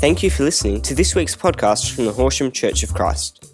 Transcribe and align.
Thank 0.00 0.22
you 0.22 0.30
for 0.30 0.44
listening 0.44 0.80
to 0.82 0.94
this 0.94 1.14
week's 1.14 1.34
podcast 1.36 1.94
from 1.94 2.06
the 2.06 2.12
Horsham 2.12 2.50
Church 2.50 2.82
of 2.82 2.94
Christ. 2.94 3.44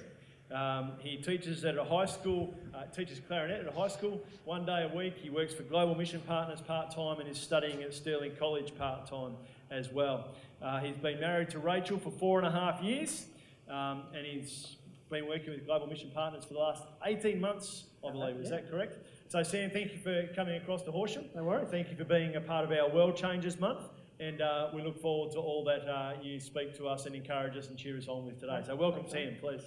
Um, 0.54 0.94
he 1.00 1.18
teaches 1.18 1.66
at 1.66 1.78
a 1.78 1.84
high 1.84 2.06
school, 2.06 2.54
uh, 2.74 2.84
teaches 2.86 3.20
clarinet 3.28 3.62
at 3.62 3.68
a 3.68 3.78
high 3.78 3.90
school 3.90 4.22
one 4.46 4.66
day 4.66 4.88
a 4.90 4.96
week. 4.96 5.16
He 5.18 5.30
works 5.30 5.54
for 5.54 5.64
Global 5.64 5.94
Mission 5.94 6.22
Partners 6.22 6.62
part 6.62 6.90
time 6.92 7.20
and 7.20 7.28
is 7.28 7.38
studying 7.38 7.84
at 7.84 7.94
Stirling 7.94 8.32
College 8.40 8.74
part 8.78 9.06
time 9.08 9.34
as 9.70 9.92
well. 9.92 10.30
Uh, 10.62 10.80
he's 10.80 10.96
been 10.96 11.20
married 11.20 11.50
to 11.50 11.60
Rachel 11.60 12.00
for 12.00 12.12
four 12.12 12.40
and 12.40 12.48
a 12.48 12.52
half 12.52 12.82
years 12.82 13.26
um, 13.70 14.04
and 14.16 14.26
he's 14.26 14.78
been 15.10 15.28
working 15.28 15.52
with 15.52 15.66
Global 15.66 15.88
Mission 15.88 16.12
Partners 16.14 16.46
for 16.46 16.54
the 16.54 16.60
last 16.60 16.84
18 17.06 17.40
months, 17.42 17.84
I 18.06 18.12
believe. 18.12 18.38
Is 18.38 18.50
that 18.50 18.70
correct? 18.70 19.06
So, 19.28 19.44
Sam, 19.44 19.70
thank 19.70 19.92
you 19.92 20.00
for 20.00 20.28
coming 20.34 20.56
across 20.56 20.84
to 20.84 20.92
Horsham. 20.92 21.26
No 21.36 21.44
worries. 21.44 21.68
Thank 21.70 21.90
you 21.90 21.98
for 21.98 22.06
being 22.06 22.36
a 22.36 22.42
part 22.42 22.64
of 22.64 22.72
our 22.72 22.90
World 22.90 23.18
Changes 23.18 23.60
Month. 23.60 23.82
And 24.20 24.42
uh, 24.42 24.70
we 24.74 24.82
look 24.82 25.00
forward 25.00 25.32
to 25.34 25.40
all 25.40 25.64
that 25.66 25.88
uh, 25.88 26.14
you 26.22 26.40
speak 26.40 26.76
to 26.78 26.88
us 26.88 27.06
and 27.06 27.16
encourage 27.16 27.56
us 27.56 27.68
and 27.68 27.78
cheer 27.78 27.98
us 27.98 28.08
on 28.08 28.26
with 28.26 28.40
today. 28.40 28.64
So, 28.66 28.76
welcome, 28.76 29.04
Sam, 29.08 29.36
please. 29.40 29.62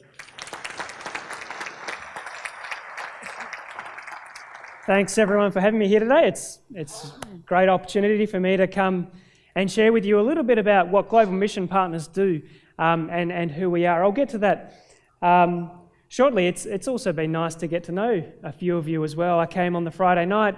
Thanks 4.86 5.18
everyone 5.18 5.52
for 5.52 5.60
having 5.60 5.78
me 5.78 5.88
here 5.88 6.00
today. 6.00 6.26
It's 6.26 6.60
it's 6.74 7.12
a 7.22 7.36
great 7.44 7.68
opportunity 7.68 8.24
for 8.24 8.40
me 8.40 8.56
to 8.56 8.66
come 8.66 9.08
and 9.54 9.70
share 9.70 9.92
with 9.92 10.06
you 10.06 10.18
a 10.18 10.22
little 10.22 10.42
bit 10.42 10.56
about 10.56 10.88
what 10.88 11.10
Global 11.10 11.32
Mission 11.34 11.68
Partners 11.68 12.06
do 12.08 12.40
um, 12.78 13.10
and 13.12 13.30
and 13.30 13.50
who 13.50 13.68
we 13.68 13.84
are. 13.84 14.02
I'll 14.02 14.10
get 14.10 14.30
to 14.30 14.38
that 14.38 14.72
um, 15.20 15.70
shortly. 16.08 16.46
It's 16.46 16.64
it's 16.64 16.88
also 16.88 17.12
been 17.12 17.30
nice 17.30 17.54
to 17.56 17.66
get 17.66 17.84
to 17.84 17.92
know 17.92 18.24
a 18.42 18.52
few 18.52 18.78
of 18.78 18.88
you 18.88 19.04
as 19.04 19.14
well. 19.14 19.38
I 19.38 19.44
came 19.44 19.76
on 19.76 19.84
the 19.84 19.90
Friday 19.90 20.24
night. 20.24 20.56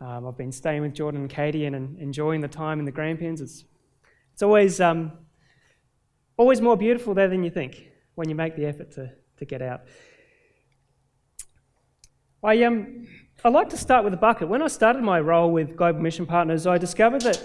Um, 0.00 0.26
I've 0.26 0.36
been 0.36 0.52
staying 0.52 0.82
with 0.82 0.94
Jordan 0.94 1.20
and 1.20 1.30
Katie 1.30 1.66
and, 1.66 1.76
and 1.76 1.96
enjoying 2.00 2.40
the 2.40 2.48
time 2.48 2.80
in 2.80 2.84
the 2.84 2.92
Grampians. 2.92 3.40
It's 3.40 3.64
it's 4.32 4.42
always 4.42 4.80
um, 4.80 5.12
always 6.36 6.60
more 6.60 6.76
beautiful 6.76 7.14
there 7.14 7.28
than 7.28 7.44
you 7.44 7.50
think 7.50 7.88
when 8.16 8.28
you 8.28 8.34
make 8.34 8.56
the 8.56 8.66
effort 8.66 8.90
to 8.94 9.12
to 9.36 9.44
get 9.44 9.62
out. 9.62 9.82
I 12.42 12.64
um. 12.64 13.06
I 13.42 13.48
like 13.48 13.70
to 13.70 13.78
start 13.78 14.04
with 14.04 14.12
a 14.12 14.18
bucket. 14.18 14.48
When 14.48 14.60
I 14.60 14.66
started 14.66 15.02
my 15.02 15.18
role 15.18 15.50
with 15.50 15.74
Global 15.74 16.02
Mission 16.02 16.26
Partners, 16.26 16.66
I 16.66 16.76
discovered 16.76 17.22
that 17.22 17.42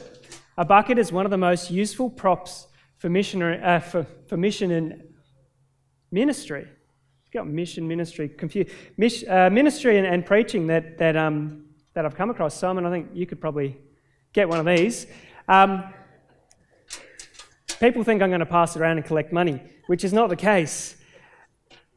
a 0.57 0.65
bucket 0.65 0.99
is 0.99 1.09
one 1.09 1.23
of 1.23 1.31
the 1.31 1.37
most 1.37 1.71
useful 1.71 2.09
props 2.09 2.67
for, 2.97 3.09
missionary, 3.09 3.61
uh, 3.63 3.79
for, 3.79 4.05
for 4.27 4.35
mission 4.35 4.71
and 4.71 5.01
ministry. 6.11 6.67
You've 6.67 7.31
got 7.31 7.47
mission, 7.47 7.87
ministry, 7.87 8.27
confused. 8.27 8.71
uh, 9.29 9.49
ministry 9.49 9.97
and, 9.97 10.05
and, 10.05 10.25
preaching 10.25 10.67
that, 10.67 10.97
that, 10.97 11.15
um, 11.15 11.63
that 11.93 12.03
I've 12.03 12.15
come 12.15 12.29
across. 12.29 12.59
Simon, 12.59 12.85
I 12.85 12.91
think 12.91 13.11
you 13.13 13.25
could 13.25 13.39
probably 13.39 13.77
get 14.33 14.49
one 14.49 14.59
of 14.59 14.65
these. 14.65 15.07
Um, 15.47 15.93
people 17.79 18.03
think 18.03 18.21
I'm 18.21 18.31
going 18.31 18.41
to 18.41 18.45
pass 18.45 18.75
it 18.75 18.81
around 18.81 18.97
and 18.97 19.05
collect 19.05 19.31
money, 19.31 19.61
which 19.87 20.03
is 20.03 20.11
not 20.11 20.27
the 20.27 20.35
case. 20.35 20.97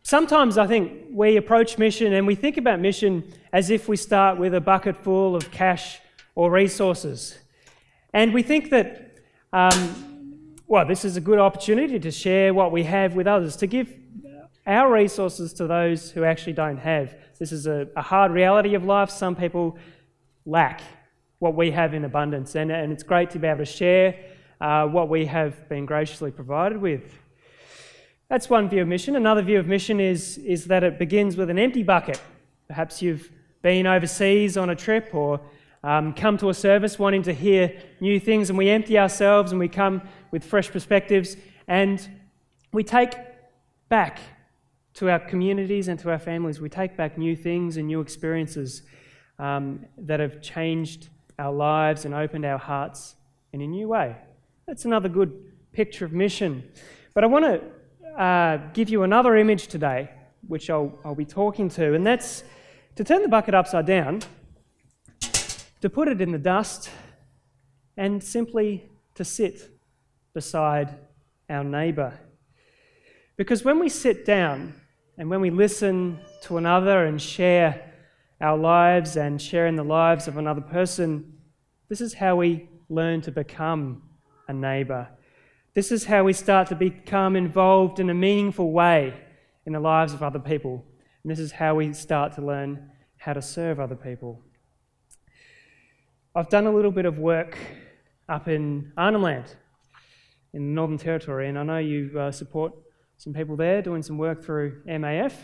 Sometimes 0.03 0.57
I 0.57 0.67
think 0.67 1.07
we 1.11 1.37
approach 1.37 1.79
mission 1.79 2.13
and 2.15 2.27
we 2.27 2.35
think 2.35 2.57
about 2.57 2.81
mission 2.81 3.25
as 3.53 3.71
if 3.71 3.89
we 3.89 3.97
start 3.97 4.39
with 4.39 4.55
a 4.55 4.61
bucket 4.61 4.97
full 4.97 5.37
of 5.37 5.51
cash 5.51 6.01
or 6.35 6.51
resources. 6.51 7.37
And 8.13 8.33
we 8.33 8.43
think 8.43 8.71
that, 8.71 9.17
um, 9.53 10.55
well, 10.67 10.87
this 10.87 11.05
is 11.05 11.17
a 11.17 11.21
good 11.21 11.39
opportunity 11.39 11.99
to 11.99 12.11
share 12.11 12.55
what 12.55 12.73
we 12.73 12.85
have 12.85 13.15
with 13.15 13.27
others, 13.27 13.57
to 13.57 13.67
give 13.67 13.95
our 14.67 14.93
resources 14.93 15.53
to 15.55 15.67
those 15.67 16.11
who 16.11 16.25
actually 16.25 16.53
don't 16.53 16.77
have. 16.77 17.15
This 17.39 17.53
is 17.53 17.67
a, 17.67 17.89
a 17.97 18.03
hard 18.03 18.33
reality 18.33 18.75
of 18.75 18.85
life. 18.85 19.11
Some 19.11 19.35
people 19.35 19.79
lack 20.45 20.83
what 21.39 21.55
we 21.55 21.71
have 21.71 21.95
in 21.95 22.05
abundance, 22.05 22.55
and, 22.55 22.71
and 22.71 22.93
it's 22.93 23.03
great 23.03 23.31
to 23.31 23.39
be 23.39 23.47
able 23.47 23.59
to 23.59 23.65
share 23.65 24.19
uh, 24.61 24.87
what 24.87 25.09
we 25.09 25.25
have 25.27 25.69
been 25.69 25.87
graciously 25.87 26.31
provided 26.31 26.79
with. 26.79 27.19
That's 28.29 28.51
one 28.51 28.69
view 28.69 28.83
of 28.83 28.89
mission. 28.89 29.17
Another 29.17 29.41
view 29.41 29.59
of 29.59 29.67
mission 29.67 30.01
is, 30.01 30.37
is 30.39 30.67
that 30.67 30.85
it 30.85 30.99
begins 30.99 31.37
with 31.39 31.49
an 31.49 31.59
empty 31.59 31.83
bucket. 31.83 32.21
Perhaps 32.67 33.01
you've 33.01 33.31
been 33.63 33.87
overseas 33.87 34.59
on 34.59 34.69
a 34.69 34.77
trip 34.77 35.15
or 35.15 35.41
um, 35.83 36.13
come 36.13 36.37
to 36.39 36.51
a 36.51 36.55
service 36.55 36.99
wanting 36.99 37.23
to 37.23 37.33
hear 37.33 37.81
new 38.01 38.21
things, 38.21 38.51
and 38.51 38.59
we 38.59 38.69
empty 38.69 38.99
ourselves 38.99 39.53
and 39.53 39.59
we 39.59 39.69
come 39.69 40.03
with 40.31 40.45
fresh 40.45 40.71
perspectives 40.71 41.37
and 41.69 42.07
we 42.71 42.85
take 42.85 43.15
back 43.89 44.19
to 44.95 45.09
our 45.09 45.21
communities 45.21 45.89
and 45.89 45.99
to 46.01 46.11
our 46.11 46.19
families, 46.19 46.61
we 46.61 46.69
take 46.69 46.97
back 46.97 47.17
new 47.17 47.35
things 47.35 47.79
and 47.79 47.87
new 47.87 48.01
experiences 48.01 48.83
um, 49.39 49.87
that 49.97 50.21
have 50.21 50.43
changed 50.43 51.09
our 51.39 51.53
lives 51.53 52.05
and 52.05 52.13
opened 52.13 52.45
our 52.45 52.59
hearts 52.59 53.15
in 53.55 53.63
a 53.63 53.67
new 53.67 53.89
way. 53.89 54.17
That's 54.67 54.85
another 54.85 55.09
good 55.09 55.33
picture 55.73 56.05
of 56.05 56.13
mission. 56.13 56.65
But 57.15 57.25
I 57.25 57.29
want 57.29 57.45
to 57.45 57.63
uh, 58.19 58.59
give 58.75 58.89
you 58.89 59.05
another 59.05 59.37
image 59.37 59.69
today, 59.69 60.11
which 60.47 60.69
I'll, 60.69 60.99
I'll 61.05 61.15
be 61.15 61.25
talking 61.25 61.69
to, 61.71 61.95
and 61.95 62.05
that's 62.05 62.43
to 62.97 63.05
turn 63.05 63.23
the 63.23 63.29
bucket 63.29 63.55
upside 63.55 63.87
down, 63.87 64.23
to 65.81 65.89
put 65.89 66.09
it 66.09 66.21
in 66.21 66.33
the 66.33 66.39
dust, 66.39 66.91
and 67.97 68.23
simply 68.23 68.91
to 69.15 69.25
sit 69.25 69.71
beside 70.35 70.99
our 71.49 71.63
neighbour. 71.63 72.19
Because 73.37 73.65
when 73.65 73.79
we 73.79 73.89
sit 73.89 74.27
down 74.27 74.75
and 75.17 75.31
when 75.31 75.41
we 75.41 75.51
listen 75.51 76.19
to 76.43 76.59
another 76.59 77.07
and 77.07 77.23
share 77.23 77.93
our 78.41 78.59
lives 78.59 79.17
and 79.17 79.41
share 79.41 79.69
in 79.69 79.77
the 79.77 79.85
lives 79.85 80.27
of 80.27 80.39
another 80.39 80.61
person, 80.61 81.39
this 81.89 82.01
is 82.01 82.15
how 82.15 82.37
we 82.37 82.69
learn 82.89 83.21
to 83.23 83.31
become 83.31 84.03
a 84.49 84.53
neighbour. 84.53 85.09
This 85.75 85.93
is 85.93 86.05
how 86.05 86.25
we 86.25 86.33
start 86.33 86.69
to 86.69 86.75
become 86.75 87.37
involved 87.37 88.01
in 88.01 88.11
a 88.11 88.15
meaningful 88.15 88.73
way 88.73 89.15
in 89.67 89.73
the 89.73 89.81
lives 89.81 90.15
of 90.15 90.23
other 90.23 90.39
people. 90.39 90.85
And 91.23 91.31
this 91.31 91.39
is 91.39 91.53
how 91.53 91.75
we 91.75 91.93
start 91.93 92.35
to 92.35 92.43
learn 92.43 92.91
how 93.19 93.35
to 93.35 93.43
serve 93.43 93.79
other 93.79 93.95
people. 93.95 94.41
I've 96.35 96.49
done 96.49 96.67
a 96.67 96.73
little 96.73 96.91
bit 96.91 97.05
of 97.05 97.19
work 97.19 97.59
up 98.29 98.49
in 98.49 98.93
Arnhem 98.97 99.23
Land 99.23 99.57
in 100.55 100.69
the 100.69 100.75
Northern 100.75 100.99
Territory, 100.99 101.49
and 101.49 101.59
I 101.59 101.63
know 101.63 101.79
you 101.79 102.19
uh, 102.19 102.31
support 102.31 102.73
some 103.17 103.35
people 103.35 103.57
there 103.57 103.83
doing 103.83 104.03
some 104.03 104.17
work 104.17 104.45
through 104.45 104.83
MAF, 104.87 105.35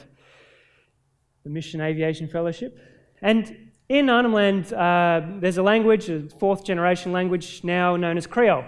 the 1.43 1.51
Mission 1.51 1.81
Aviation 1.81 2.29
Fellowship. 2.29 2.79
And 3.21 3.71
in 3.89 4.09
Arnhem 4.09 4.33
Land, 4.33 4.73
uh, 4.73 5.21
there's 5.41 5.59
a 5.59 5.63
language, 5.63 6.09
a 6.09 6.29
fourth 6.39 6.65
generation 6.65 7.13
language 7.13 7.63
now 7.65 7.97
known 7.97 8.17
as 8.17 8.27
Creole. 8.27 8.65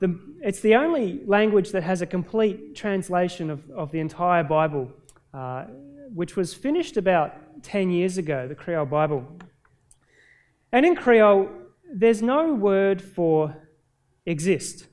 The, 0.00 0.18
it's 0.42 0.60
the 0.60 0.74
only 0.74 1.20
language 1.26 1.72
that 1.72 1.82
has 1.82 2.02
a 2.02 2.06
complete 2.06 2.74
translation 2.76 3.50
of, 3.50 3.68
of 3.70 3.90
the 3.92 4.00
entire 4.00 4.44
Bible, 4.44 4.90
uh, 5.34 5.64
which 6.14 6.36
was 6.36 6.54
finished 6.54 6.96
about 6.96 7.62
10 7.62 7.90
years 7.90 8.18
ago, 8.18 8.46
the 8.46 8.54
Creole 8.54 8.86
Bible. 8.86 9.26
And 10.72 10.84
in 10.86 10.94
Creole, 10.94 11.48
there's 11.92 12.22
no 12.22 12.54
word 12.54 13.02
for 13.02 13.56
exist. 14.26 14.86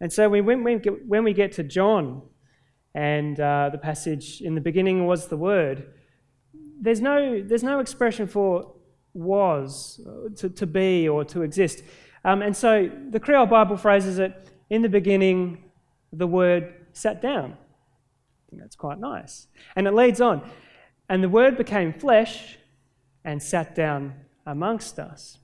And 0.00 0.12
so 0.12 0.28
when, 0.28 0.62
we 0.62 0.78
get, 0.78 1.06
when 1.06 1.24
we 1.24 1.32
get 1.32 1.52
to 1.52 1.62
John 1.62 2.22
and 2.94 3.40
uh, 3.40 3.70
the 3.72 3.78
passage, 3.78 4.40
in 4.40 4.54
the 4.54 4.60
beginning 4.60 5.06
was 5.06 5.28
the 5.28 5.36
Word, 5.36 5.92
there's 6.80 7.00
no, 7.00 7.42
there's 7.42 7.62
no 7.62 7.80
expression 7.80 8.26
for 8.26 8.74
was, 9.14 10.00
uh, 10.06 10.34
to, 10.36 10.50
to 10.50 10.66
be, 10.66 11.08
or 11.08 11.24
to 11.24 11.42
exist. 11.42 11.82
Um, 12.24 12.42
and 12.42 12.56
so 12.56 12.90
the 13.10 13.20
Creole 13.20 13.46
Bible 13.46 13.76
phrases 13.76 14.18
it 14.18 14.48
in 14.70 14.82
the 14.82 14.88
beginning, 14.88 15.64
the 16.12 16.26
word 16.26 16.74
sat 16.92 17.20
down. 17.20 17.52
I 17.52 18.50
think 18.50 18.62
that's 18.62 18.76
quite 18.76 18.98
nice. 18.98 19.46
And 19.76 19.86
it 19.86 19.94
leads 19.94 20.20
on. 20.20 20.48
And 21.08 21.22
the 21.22 21.28
word 21.28 21.58
became 21.58 21.92
flesh 21.92 22.58
and 23.24 23.42
sat 23.42 23.74
down 23.74 24.14
amongst 24.46 24.98
us. 24.98 25.38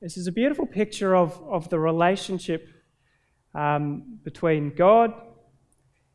This 0.00 0.16
is 0.16 0.26
a 0.26 0.32
beautiful 0.32 0.66
picture 0.66 1.16
of, 1.16 1.42
of 1.48 1.68
the 1.68 1.78
relationship 1.78 2.68
um, 3.54 4.18
between 4.22 4.74
God 4.74 5.12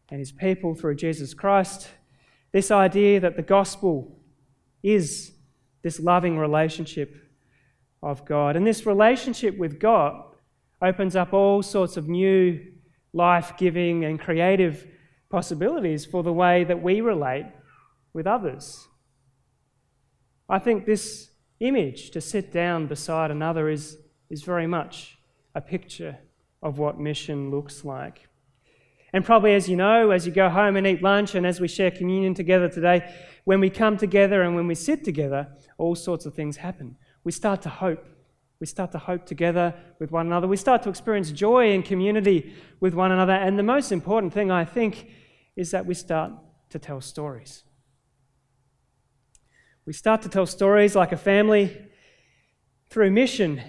and 0.09 0.19
his 0.19 0.31
people 0.31 0.74
through 0.74 0.95
Jesus 0.95 1.33
Christ. 1.33 1.89
This 2.51 2.71
idea 2.71 3.19
that 3.19 3.36
the 3.36 3.41
gospel 3.41 4.19
is 4.81 5.33
this 5.81 6.00
loving 6.00 6.38
relationship 6.38 7.23
of 8.03 8.25
God. 8.25 8.55
And 8.55 8.67
this 8.67 8.85
relationship 8.85 9.57
with 9.57 9.79
God 9.79 10.21
opens 10.81 11.15
up 11.15 11.33
all 11.33 11.63
sorts 11.63 11.95
of 11.95 12.09
new 12.09 12.59
life 13.13 13.53
giving 13.57 14.03
and 14.03 14.19
creative 14.19 14.85
possibilities 15.29 16.05
for 16.05 16.21
the 16.21 16.33
way 16.33 16.63
that 16.65 16.83
we 16.83 17.00
relate 17.01 17.45
with 18.13 18.27
others. 18.27 18.88
I 20.50 20.59
think 20.59 20.85
this 20.85 21.31
image 21.59 22.11
to 22.11 22.21
sit 22.21 22.51
down 22.51 22.88
beside 22.88 23.31
another 23.31 23.69
is, 23.69 23.97
is 24.29 24.44
very 24.44 24.67
much 24.67 25.17
a 25.55 25.61
picture 25.61 26.17
of 26.61 26.77
what 26.77 27.00
mission 27.00 27.50
looks 27.50 27.85
like. 27.85 28.27
And 29.13 29.23
probably, 29.23 29.53
as 29.53 29.69
you 29.69 29.75
know, 29.75 30.09
as 30.09 30.25
you 30.25 30.31
go 30.31 30.50
home 30.50 30.75
and 30.75 30.88
eat 30.88 31.03
lunch 31.03 31.35
and 31.35 31.45
as 31.45 31.61
we 31.61 31.67
share 31.67 31.91
communion 31.91 32.33
together 32.33 32.67
today, 32.67 33.13
when 33.45 33.59
we 33.59 33.69
come 33.69 33.95
together 33.95 34.41
and 34.41 34.55
when 34.55 34.67
we 34.67 34.75
sit 34.75 35.03
together, 35.03 35.47
all 35.77 35.95
sorts 35.95 36.25
of 36.25 36.33
things 36.33 36.57
happen. 36.57 36.97
We 37.24 37.31
start 37.31 37.62
to 37.64 37.70
hope. 37.70 38.06
We 38.60 38.68
start 38.68 38.92
to 38.94 38.98
hope 38.98 39.25
together 39.25 39.74
with 40.00 40.12
one 40.12 40.28
another. 40.28 40.48
We 40.48 40.58
start 40.58 40.84
to 40.84 40.90
experience 40.90 41.31
joy 41.31 41.72
and 41.72 41.84
community 41.84 42.54
with 42.80 42.94
one 42.94 43.12
another. 43.12 43.34
And 43.34 43.60
the 43.60 43.64
most 43.64 43.92
important 43.92 44.34
thing, 44.34 44.52
I 44.52 44.66
think, 44.66 45.10
is 45.56 45.72
that 45.72 45.86
we 45.86 45.94
start 45.94 46.31
to 46.70 46.80
tell 46.80 47.02
stories. 47.02 47.64
We 49.86 49.94
start 49.94 50.22
to 50.22 50.30
tell 50.30 50.46
stories 50.46 50.96
like 50.96 51.12
a 51.12 51.18
family 51.18 51.78
through 52.90 53.12
mission. 53.12 53.62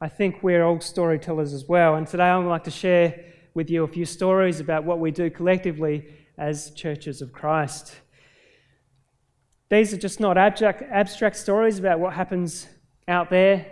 I 0.00 0.08
think 0.08 0.42
we're 0.42 0.64
all 0.64 0.80
storytellers 0.80 1.52
as 1.52 1.66
well. 1.66 1.96
And 1.96 2.06
today 2.06 2.24
I 2.24 2.38
would 2.38 2.48
like 2.48 2.64
to 2.64 2.70
share 2.70 3.22
with 3.52 3.68
you 3.68 3.84
a 3.84 3.88
few 3.88 4.06
stories 4.06 4.60
about 4.60 4.84
what 4.84 4.98
we 4.98 5.10
do 5.10 5.28
collectively 5.28 6.06
as 6.38 6.70
churches 6.70 7.20
of 7.20 7.32
Christ. 7.32 7.96
These 9.70 9.94
are 9.94 9.98
just 9.98 10.18
not 10.18 10.36
abstract, 10.36 10.82
abstract 10.82 11.36
stories 11.36 11.78
about 11.78 12.00
what 12.00 12.12
happens 12.12 12.66
out 13.06 13.30
there, 13.30 13.66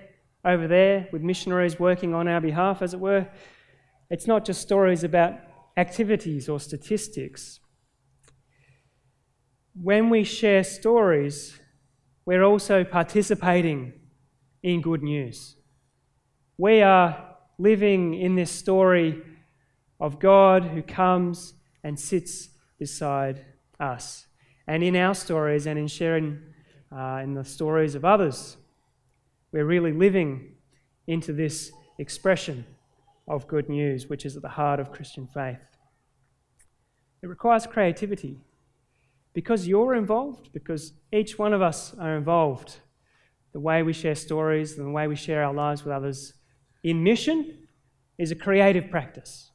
over 0.44 0.68
there, 0.68 1.08
with 1.10 1.22
missionaries 1.22 1.80
working 1.80 2.14
on 2.14 2.28
our 2.28 2.40
behalf, 2.40 2.82
as 2.82 2.94
it 2.94 3.00
were. 3.00 3.26
It's 4.08 4.28
not 4.28 4.44
just 4.44 4.62
stories 4.62 5.02
about 5.02 5.34
activities 5.76 6.48
or 6.48 6.60
statistics. 6.60 7.58
When 9.74 10.08
we 10.08 10.22
share 10.22 10.62
stories, 10.62 11.58
we're 12.24 12.44
also 12.44 12.84
participating 12.84 13.92
in 14.62 14.80
good 14.80 15.02
news. 15.02 15.56
We 16.56 16.80
are 16.80 17.36
living 17.58 18.14
in 18.14 18.36
this 18.36 18.52
story 18.52 19.20
of 19.98 20.20
God 20.20 20.62
who 20.62 20.82
comes 20.82 21.54
and 21.82 21.98
sits 21.98 22.50
beside 22.78 23.44
us. 23.80 24.27
And 24.68 24.82
in 24.82 24.94
our 24.96 25.14
stories 25.14 25.66
and 25.66 25.78
in 25.78 25.88
sharing 25.88 26.38
uh, 26.94 27.20
in 27.22 27.32
the 27.32 27.44
stories 27.44 27.94
of 27.94 28.04
others, 28.04 28.58
we're 29.50 29.64
really 29.64 29.92
living 29.92 30.56
into 31.06 31.32
this 31.32 31.72
expression 31.98 32.66
of 33.26 33.48
good 33.48 33.70
news, 33.70 34.08
which 34.08 34.26
is 34.26 34.36
at 34.36 34.42
the 34.42 34.48
heart 34.50 34.78
of 34.78 34.92
Christian 34.92 35.26
faith. 35.26 35.58
It 37.22 37.28
requires 37.28 37.66
creativity 37.66 38.38
because 39.32 39.66
you're 39.66 39.94
involved, 39.94 40.52
because 40.52 40.92
each 41.12 41.38
one 41.38 41.54
of 41.54 41.62
us 41.62 41.94
are 41.98 42.16
involved. 42.16 42.76
The 43.52 43.60
way 43.60 43.82
we 43.82 43.94
share 43.94 44.14
stories 44.14 44.76
and 44.76 44.86
the 44.86 44.92
way 44.92 45.08
we 45.08 45.16
share 45.16 45.44
our 45.44 45.54
lives 45.54 45.82
with 45.82 45.94
others 45.94 46.34
in 46.84 47.02
mission 47.02 47.66
is 48.18 48.30
a 48.30 48.36
creative 48.36 48.90
practice. 48.90 49.50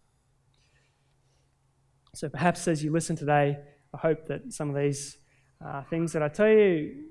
So 2.15 2.29
perhaps 2.29 2.67
as 2.67 2.83
you 2.83 2.91
listen 2.91 3.15
today, 3.15 3.59
I 3.93 3.97
hope 3.97 4.27
that 4.27 4.51
some 4.51 4.69
of 4.69 4.75
these 4.75 5.17
uh, 5.63 5.83
things 5.83 6.13
that 6.13 6.23
I 6.23 6.27
tell 6.27 6.47
you 6.47 7.05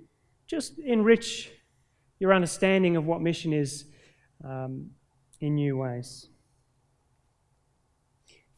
just 0.47 0.79
enrich 0.79 1.51
your 2.19 2.35
understanding 2.35 2.97
of 2.97 3.07
what 3.07 3.21
mission 3.21 3.53
is 3.53 3.87
um, 4.45 4.91
in 5.41 5.55
new 5.55 5.77
ways. 5.77 6.29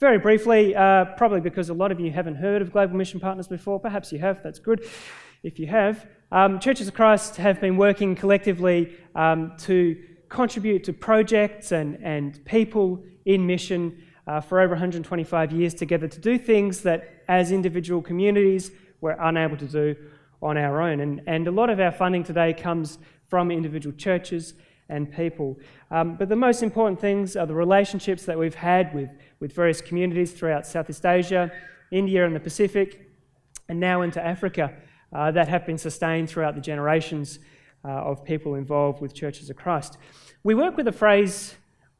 Very 0.00 0.18
briefly, 0.18 0.74
uh, 0.74 1.04
probably 1.16 1.40
because 1.40 1.68
a 1.68 1.74
lot 1.74 1.92
of 1.92 2.00
you 2.00 2.10
haven't 2.10 2.34
heard 2.34 2.60
of 2.60 2.72
Global 2.72 2.96
Mission 2.96 3.20
Partners 3.20 3.46
before, 3.46 3.78
perhaps 3.78 4.12
you 4.12 4.18
have, 4.18 4.42
that's 4.42 4.58
good 4.58 4.84
if 5.42 5.58
you 5.58 5.66
have. 5.66 6.06
Um, 6.32 6.58
Churches 6.58 6.88
of 6.88 6.94
Christ 6.94 7.36
have 7.36 7.60
been 7.60 7.76
working 7.76 8.16
collectively 8.16 8.96
um, 9.14 9.52
to 9.60 9.96
contribute 10.28 10.84
to 10.84 10.92
projects 10.92 11.70
and, 11.72 11.98
and 12.02 12.44
people 12.44 13.04
in 13.24 13.46
mission 13.46 14.02
uh, 14.26 14.40
for 14.40 14.60
over 14.60 14.74
125 14.74 15.52
years 15.52 15.74
together 15.74 16.08
to 16.08 16.20
do 16.20 16.38
things 16.38 16.80
that, 16.82 17.22
as 17.28 17.52
individual 17.52 18.00
communities, 18.00 18.70
we're 19.00 19.16
unable 19.20 19.56
to 19.56 19.66
do 19.66 19.96
on 20.42 20.56
our 20.56 20.80
own. 20.80 21.00
And, 21.00 21.22
and 21.26 21.46
a 21.48 21.50
lot 21.50 21.70
of 21.70 21.80
our 21.80 21.92
funding 21.92 22.24
today 22.24 22.52
comes 22.52 22.98
from 23.28 23.50
individual 23.50 23.94
churches 23.96 24.54
and 24.88 25.10
people. 25.10 25.58
Um, 25.90 26.16
but 26.16 26.28
the 26.28 26.36
most 26.36 26.62
important 26.62 27.00
things 27.00 27.36
are 27.36 27.46
the 27.46 27.54
relationships 27.54 28.24
that 28.24 28.38
we've 28.38 28.54
had 28.54 28.94
with, 28.94 29.10
with 29.40 29.52
various 29.52 29.80
communities 29.80 30.32
throughout 30.32 30.66
Southeast 30.66 31.04
Asia, 31.06 31.50
India, 31.90 32.26
and 32.26 32.34
the 32.34 32.40
Pacific, 32.40 33.10
and 33.68 33.80
now 33.80 34.02
into 34.02 34.24
Africa 34.24 34.74
uh, 35.12 35.30
that 35.30 35.48
have 35.48 35.64
been 35.64 35.78
sustained 35.78 36.28
throughout 36.28 36.54
the 36.54 36.60
generations 36.60 37.38
uh, 37.84 37.88
of 37.88 38.24
people 38.24 38.54
involved 38.54 39.00
with 39.00 39.14
Churches 39.14 39.48
of 39.50 39.56
Christ. 39.56 39.96
We 40.42 40.54
work 40.54 40.76
with 40.76 40.86
the 40.86 40.92
phrase, 40.92 41.54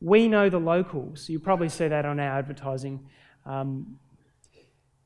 we 0.05 0.29
know 0.29 0.51
the 0.51 0.59
locals. 0.59 1.31
You 1.31 1.41
probably 1.41 1.71
see 1.71 1.89
that 1.89 2.05
on 2.05 2.21
our 2.21 2.39
advertising. 2.39 3.01
Um, 3.47 3.99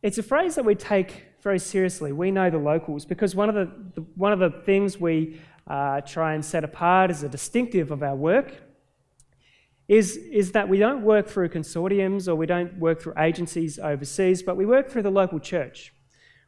it's 0.03 0.19
a 0.19 0.25
phrase 0.25 0.57
that 0.57 0.65
we 0.65 0.75
take 0.75 1.27
very 1.41 1.61
seriously. 1.61 2.11
We 2.13 2.33
know 2.33 2.51
the 2.51 2.59
locals 2.59 3.05
because 3.05 3.37
one 3.37 3.49
of 3.49 3.55
the, 3.55 3.71
the 3.95 4.01
one 4.17 4.33
of 4.33 4.41
the 4.41 4.51
things 4.51 4.99
we 4.99 5.41
uh, 5.69 6.01
try 6.01 6.35
and 6.35 6.45
set 6.45 6.65
apart 6.65 7.11
as 7.11 7.23
a 7.23 7.29
distinctive 7.29 7.93
of 7.93 8.03
our 8.03 8.17
work 8.17 8.53
is, 9.87 10.17
is 10.17 10.53
that 10.53 10.69
we 10.69 10.79
don't 10.79 11.03
work 11.03 11.29
through 11.29 11.49
consortiums 11.51 12.27
or 12.27 12.35
we 12.35 12.47
don't 12.47 12.77
work 12.79 13.01
through 13.01 13.15
agencies 13.19 13.79
overseas, 13.79 14.43
but 14.43 14.57
we 14.57 14.67
work 14.67 14.91
through 14.91 15.03
the 15.03 15.11
local 15.11 15.39
church. 15.39 15.95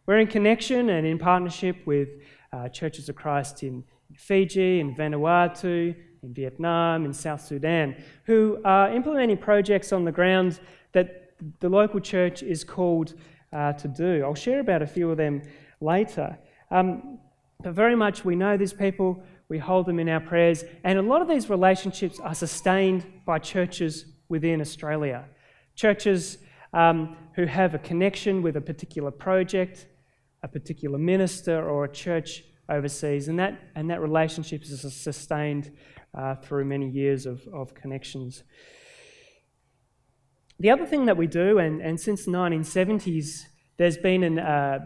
We're 0.06 0.18
in 0.18 0.26
connection 0.26 0.90
and 0.90 1.06
in 1.06 1.18
partnership 1.18 1.76
with 1.86 2.08
uh, 2.52 2.68
churches 2.68 3.08
of 3.08 3.14
Christ 3.14 3.62
in 3.62 3.84
Fiji, 4.16 4.80
in 4.80 4.96
Vanuatu, 4.96 5.94
in 6.22 6.34
Vietnam, 6.34 7.04
in 7.04 7.12
South 7.12 7.40
Sudan, 7.40 7.96
who 8.24 8.60
are 8.64 8.92
implementing 8.92 9.38
projects 9.38 9.92
on 9.92 10.04
the 10.04 10.12
ground 10.12 10.60
that 10.92 11.32
the 11.60 11.68
local 11.68 12.00
church 12.00 12.42
is 12.42 12.64
called 12.64 13.14
uh, 13.52 13.72
to 13.74 13.88
do. 13.88 14.22
I'll 14.24 14.34
share 14.34 14.60
about 14.60 14.82
a 14.82 14.86
few 14.86 15.10
of 15.10 15.16
them 15.16 15.42
later. 15.80 16.38
Um, 16.70 17.18
but 17.62 17.72
very 17.72 17.96
much 17.96 18.24
we 18.24 18.36
know 18.36 18.56
these 18.56 18.72
people, 18.72 19.22
we 19.48 19.58
hold 19.58 19.86
them 19.86 19.98
in 19.98 20.08
our 20.08 20.20
prayers, 20.20 20.64
and 20.84 20.98
a 20.98 21.02
lot 21.02 21.22
of 21.22 21.28
these 21.28 21.50
relationships 21.50 22.20
are 22.20 22.34
sustained 22.34 23.06
by 23.26 23.38
churches 23.38 24.06
within 24.28 24.60
Australia. 24.60 25.24
Churches 25.74 26.38
um, 26.72 27.16
who 27.34 27.46
have 27.46 27.74
a 27.74 27.78
connection 27.78 28.42
with 28.42 28.56
a 28.56 28.60
particular 28.60 29.10
project, 29.10 29.86
a 30.42 30.48
particular 30.48 30.98
minister, 30.98 31.68
or 31.68 31.84
a 31.84 31.92
church 31.92 32.44
overseas, 32.68 33.28
and 33.28 33.38
that, 33.38 33.60
and 33.74 33.90
that 33.90 34.00
relationship 34.00 34.62
is 34.62 34.80
sustained 34.94 35.72
uh, 36.14 36.34
through 36.36 36.64
many 36.64 36.88
years 36.88 37.26
of, 37.26 37.46
of 37.52 37.74
connections. 37.74 38.42
The 40.58 40.70
other 40.70 40.84
thing 40.84 41.06
that 41.06 41.16
we 41.16 41.26
do, 41.26 41.58
and, 41.58 41.80
and 41.80 41.98
since 41.98 42.24
the 42.24 42.32
1970s, 42.32 43.44
there's 43.78 43.96
been 43.96 44.22
an, 44.24 44.38
uh, 44.38 44.80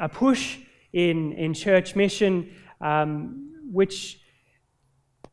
a 0.00 0.08
push 0.08 0.58
in, 0.92 1.32
in 1.32 1.54
church 1.54 1.94
mission, 1.94 2.52
um, 2.80 3.52
which 3.70 4.18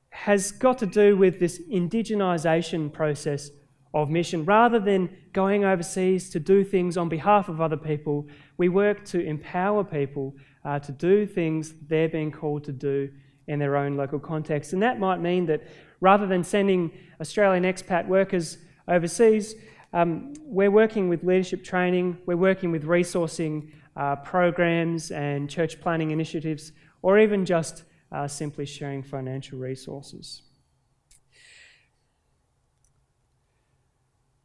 has 0.09 0.51
got 0.51 0.77
to 0.79 0.85
do 0.85 1.17
with 1.17 1.39
this 1.39 1.59
indigenisation 1.71 2.91
process 2.91 3.49
of 3.93 4.09
mission. 4.09 4.45
Rather 4.45 4.79
than 4.79 5.09
going 5.33 5.65
overseas 5.65 6.29
to 6.29 6.39
do 6.39 6.63
things 6.63 6.97
on 6.97 7.09
behalf 7.09 7.49
of 7.49 7.59
other 7.61 7.77
people, 7.77 8.27
we 8.57 8.69
work 8.69 9.03
to 9.05 9.19
empower 9.25 9.83
people 9.83 10.35
uh, 10.65 10.77
to 10.77 10.91
do 10.91 11.25
things 11.25 11.73
they're 11.87 12.09
being 12.09 12.31
called 12.31 12.63
to 12.65 12.71
do 12.71 13.09
in 13.49 13.57
their 13.57 13.75
own 13.75 13.97
local 13.97 14.19
context. 14.19 14.73
And 14.73 14.81
that 14.83 14.99
might 14.99 15.19
mean 15.19 15.47
that 15.47 15.63
rather 15.99 16.27
than 16.27 16.43
sending 16.43 16.91
Australian 17.19 17.63
expat 17.63 18.07
workers 18.07 18.59
overseas, 18.87 19.55
um, 19.91 20.33
we're 20.43 20.69
working 20.69 21.09
with 21.09 21.23
leadership 21.23 21.63
training, 21.63 22.19
we're 22.27 22.37
working 22.37 22.71
with 22.71 22.83
resourcing 22.85 23.71
uh, 23.97 24.15
programs 24.17 25.09
and 25.09 25.49
church 25.49 25.81
planting 25.81 26.11
initiatives, 26.11 26.71
or 27.01 27.17
even 27.17 27.43
just 27.43 27.83
uh, 28.11 28.27
simply 28.27 28.67
sharing 28.67 29.01
financial 29.01 29.57
resources. 29.57 30.43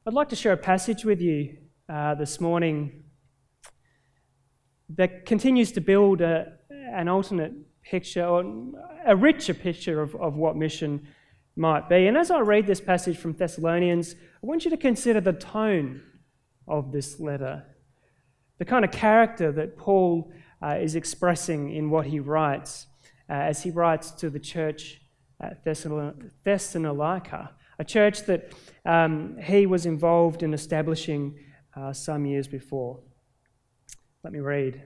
I'd 0.06 0.14
like 0.14 0.30
to 0.30 0.36
share 0.36 0.52
a 0.52 0.56
passage 0.56 1.04
with 1.04 1.20
you 1.20 1.58
uh, 1.90 2.14
this 2.14 2.40
morning 2.40 3.04
that 4.88 5.26
continues 5.26 5.72
to 5.72 5.80
build 5.80 6.22
a, 6.22 6.54
an 6.70 7.08
alternate 7.08 7.52
picture, 7.88 8.24
or 8.24 8.44
a 9.06 9.14
richer 9.14 9.54
picture 9.54 10.00
of, 10.00 10.14
of 10.16 10.36
what 10.36 10.56
mission 10.56 11.06
might 11.56 11.88
be. 11.88 12.06
And 12.06 12.16
as 12.16 12.30
I 12.30 12.40
read 12.40 12.66
this 12.66 12.80
passage 12.80 13.16
from 13.16 13.34
Thessalonians, 13.34 14.14
I 14.42 14.46
want 14.46 14.64
you 14.64 14.70
to 14.70 14.76
consider 14.76 15.20
the 15.20 15.32
tone 15.32 16.02
of 16.66 16.92
this 16.92 17.20
letter 17.20 17.64
the 18.58 18.64
kind 18.64 18.84
of 18.84 18.90
character 18.90 19.52
that 19.52 19.76
Paul 19.76 20.32
uh, 20.62 20.76
is 20.80 20.94
expressing 20.94 21.74
in 21.74 21.90
what 21.90 22.06
he 22.06 22.20
writes 22.20 22.86
uh, 23.28 23.32
as 23.32 23.62
he 23.62 23.70
writes 23.70 24.10
to 24.12 24.30
the 24.30 24.38
church 24.38 25.00
at 25.40 25.64
Thessalonica, 25.64 27.50
a 27.78 27.84
church 27.84 28.22
that 28.22 28.52
um, 28.84 29.36
he 29.38 29.66
was 29.66 29.86
involved 29.86 30.42
in 30.42 30.54
establishing 30.54 31.38
uh, 31.76 31.92
some 31.92 32.24
years 32.24 32.46
before. 32.46 33.00
Let 34.22 34.32
me 34.32 34.38
read. 34.38 34.84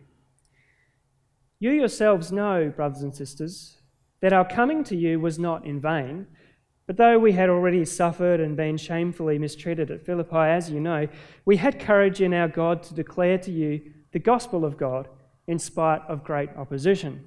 You 1.60 1.72
yourselves 1.72 2.30
know, 2.30 2.72
brothers 2.74 3.02
and 3.02 3.14
sisters, 3.14 3.78
that 4.20 4.32
our 4.32 4.46
coming 4.46 4.84
to 4.84 4.96
you 4.96 5.18
was 5.18 5.38
not 5.38 5.64
in 5.64 5.80
vain. 5.80 6.26
But 6.86 6.96
though 6.96 7.18
we 7.18 7.32
had 7.32 7.50
already 7.50 7.84
suffered 7.84 8.40
and 8.40 8.56
been 8.56 8.76
shamefully 8.76 9.38
mistreated 9.38 9.90
at 9.90 10.06
Philippi, 10.06 10.36
as 10.36 10.70
you 10.70 10.80
know, 10.80 11.06
we 11.44 11.56
had 11.56 11.80
courage 11.80 12.22
in 12.22 12.32
our 12.32 12.48
God 12.48 12.82
to 12.84 12.94
declare 12.94 13.38
to 13.38 13.50
you 13.50 13.92
the 14.12 14.18
gospel 14.18 14.64
of 14.64 14.78
God 14.78 15.08
in 15.46 15.58
spite 15.58 16.00
of 16.08 16.24
great 16.24 16.50
opposition. 16.56 17.26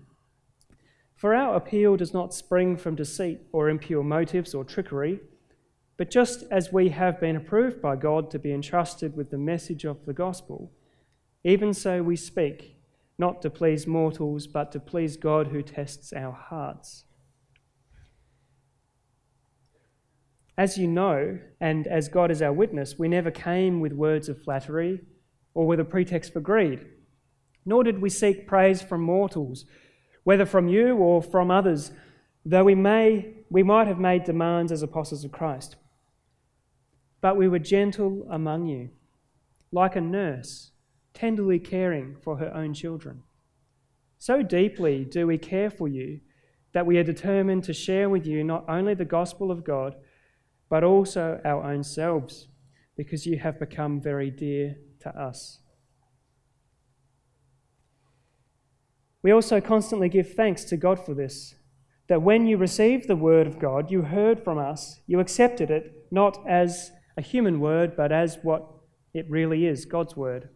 For 1.16 1.36
our 1.36 1.56
appeal 1.56 1.98
does 1.98 2.14
not 2.14 2.34
spring 2.34 2.76
from 2.78 2.96
deceit 2.96 3.42
or 3.52 3.70
impure 3.70 4.04
motives 4.04 4.56
or 4.56 4.64
trickery, 4.64 5.20
but 5.98 6.10
just 6.10 6.44
as 6.50 6.74
we 6.74 6.90
have 6.90 7.20
been 7.20 7.36
approved 7.36 7.82
by 7.82 7.96
God 7.98 8.32
to 8.32 8.40
be 8.40 8.52
entrusted 8.52 9.16
with 9.16 9.30
the 9.30 9.38
message 9.38 9.86
of 9.86 10.06
the 10.06 10.14
gospel, 10.14 10.72
even 11.44 11.74
so 11.76 12.02
we 12.02 12.16
speak 12.16 12.81
not 13.22 13.40
to 13.44 13.52
please 13.52 13.86
mortals, 13.86 14.48
but 14.48 14.72
to 14.72 14.80
please 14.80 15.16
God 15.16 15.50
who 15.50 15.62
tests 15.62 16.12
our 16.12 16.32
hearts. 16.32 17.06
As 20.58 20.76
you 20.80 20.88
know, 20.88 21.38
and 21.60 21.86
as 21.86 22.10
God 22.10 22.32
is 22.32 22.42
our 22.42 22.52
witness, 22.52 22.98
we 22.98 23.08
never 23.08 23.30
came 23.30 23.80
with 23.80 23.94
words 23.94 24.28
of 24.28 24.42
flattery 24.42 25.02
or 25.54 25.68
with 25.68 25.80
a 25.80 25.86
pretext 25.86 26.34
for 26.34 26.40
greed, 26.40 26.84
nor 27.64 27.84
did 27.84 28.02
we 28.02 28.10
seek 28.10 28.48
praise 28.48 28.82
from 28.82 29.02
mortals, 29.02 29.66
whether 30.24 30.46
from 30.46 30.68
you 30.68 30.98
or 30.98 31.22
from 31.22 31.52
others, 31.52 31.92
though 32.44 32.64
we, 32.64 32.74
may, 32.74 33.36
we 33.52 33.62
might 33.62 33.86
have 33.86 34.00
made 34.00 34.24
demands 34.24 34.72
as 34.72 34.82
apostles 34.82 35.24
of 35.24 35.32
Christ. 35.32 35.76
But 37.22 37.38
we 37.38 37.48
were 37.48 37.60
gentle 37.60 38.26
among 38.32 38.66
you, 38.66 38.90
like 39.72 39.96
a 39.96 40.02
nurse 40.02 40.71
tenderly 41.14 41.60
caring 41.60 42.16
for 42.22 42.38
her 42.38 42.54
own 42.54 42.74
children. 42.74 43.24
So 44.18 44.44
deeply 44.44 45.04
do 45.04 45.26
we 45.28 45.38
care 45.38 45.70
for 45.70 45.88
you 45.88 46.20
that 46.74 46.86
we 46.86 46.98
are 46.98 47.04
determined 47.04 47.64
to 47.66 47.74
share 47.74 48.10
with 48.10 48.26
you 48.26 48.44
not 48.44 48.66
only 48.70 48.94
the 48.94 49.06
gospel 49.06 49.52
of 49.52 49.64
God, 49.64 49.96
but 50.70 50.84
also 50.84 51.42
our 51.44 51.64
own 51.64 51.84
selves, 51.84 52.48
because 52.96 53.26
you 53.26 53.40
have 53.40 53.60
become 53.60 54.00
very 54.00 54.30
dear 54.30 54.78
to 55.02 55.10
us. 55.10 55.60
We 59.22 59.32
also 59.32 59.60
constantly 59.60 60.08
give 60.08 60.34
thanks 60.34 60.64
to 60.66 60.78
God 60.78 61.04
for 61.06 61.14
this, 61.14 61.56
that 62.08 62.22
when 62.22 62.48
you 62.48 62.58
received 62.58 63.08
the 63.08 63.16
word 63.16 63.48
of 63.48 63.60
God, 63.60 63.92
you 63.92 64.04
heard 64.04 64.44
from 64.44 64.58
us, 64.58 65.02
you 65.08 65.20
accepted 65.20 65.70
it 65.70 66.08
not 66.10 66.38
as 66.48 66.92
a 67.18 67.22
human 67.22 67.60
word, 67.60 67.98
but 67.98 68.12
as 68.12 68.38
what 68.44 68.66
it 69.14 69.30
really 69.30 69.66
is 69.66 69.86
God's 69.86 70.16
word 70.16 70.50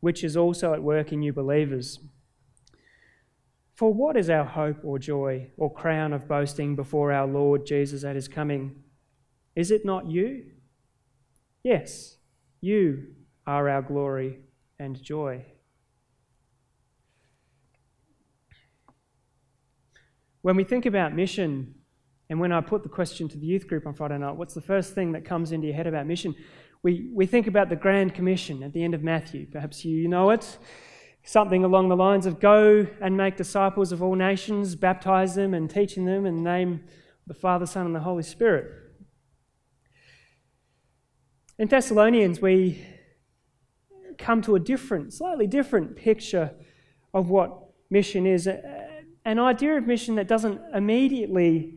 which 0.00 0.22
is 0.24 0.36
also 0.36 0.72
at 0.72 0.82
work 0.82 1.12
in 1.12 1.22
you 1.22 1.32
believers. 1.32 1.98
For 3.74 3.92
what 3.92 4.16
is 4.16 4.28
our 4.28 4.44
hope 4.44 4.78
or 4.82 4.98
joy 4.98 5.50
or 5.56 5.72
crown 5.72 6.12
of 6.12 6.26
boasting 6.26 6.74
before 6.74 7.12
our 7.12 7.26
Lord 7.26 7.64
Jesus 7.64 8.02
at 8.02 8.16
his 8.16 8.26
coming? 8.26 8.82
Is 9.54 9.70
it 9.70 9.84
not 9.84 10.10
you? 10.10 10.46
Yes, 11.62 12.16
you 12.60 13.08
are 13.46 13.68
our 13.68 13.82
glory 13.82 14.40
and 14.78 15.00
joy. 15.02 15.44
When 20.42 20.56
we 20.56 20.64
think 20.64 20.86
about 20.86 21.14
mission, 21.14 21.74
and 22.30 22.40
when 22.40 22.52
I 22.52 22.60
put 22.60 22.82
the 22.82 22.88
question 22.88 23.28
to 23.28 23.38
the 23.38 23.46
youth 23.46 23.66
group 23.66 23.86
on 23.86 23.94
Friday 23.94 24.18
night, 24.18 24.36
what's 24.36 24.54
the 24.54 24.60
first 24.60 24.94
thing 24.94 25.12
that 25.12 25.24
comes 25.24 25.52
into 25.52 25.66
your 25.66 25.76
head 25.76 25.86
about 25.86 26.06
mission? 26.06 26.34
We, 26.82 27.10
we 27.12 27.26
think 27.26 27.46
about 27.46 27.68
the 27.68 27.76
Grand 27.76 28.14
Commission 28.14 28.62
at 28.62 28.72
the 28.72 28.84
end 28.84 28.94
of 28.94 29.02
Matthew. 29.02 29.46
Perhaps 29.46 29.84
you 29.84 30.08
know 30.08 30.30
it. 30.30 30.58
Something 31.24 31.64
along 31.64 31.88
the 31.88 31.96
lines 31.96 32.24
of 32.24 32.40
go 32.40 32.86
and 33.00 33.16
make 33.16 33.36
disciples 33.36 33.92
of 33.92 34.02
all 34.02 34.14
nations, 34.14 34.76
baptize 34.76 35.34
them 35.34 35.54
and 35.54 35.68
teaching 35.68 36.04
them 36.04 36.24
in 36.24 36.36
the 36.36 36.50
name 36.50 36.74
of 36.74 36.80
the 37.26 37.34
Father, 37.34 37.66
Son, 37.66 37.84
and 37.84 37.94
the 37.94 38.00
Holy 38.00 38.22
Spirit. 38.22 38.72
In 41.58 41.66
Thessalonians, 41.66 42.40
we 42.40 42.86
come 44.16 44.40
to 44.42 44.54
a 44.54 44.60
different, 44.60 45.12
slightly 45.12 45.46
different 45.46 45.96
picture 45.96 46.52
of 47.12 47.30
what 47.30 47.52
mission 47.90 48.26
is. 48.26 48.48
An 49.24 49.38
idea 49.38 49.76
of 49.76 49.86
mission 49.86 50.14
that 50.14 50.28
doesn't 50.28 50.60
immediately 50.72 51.74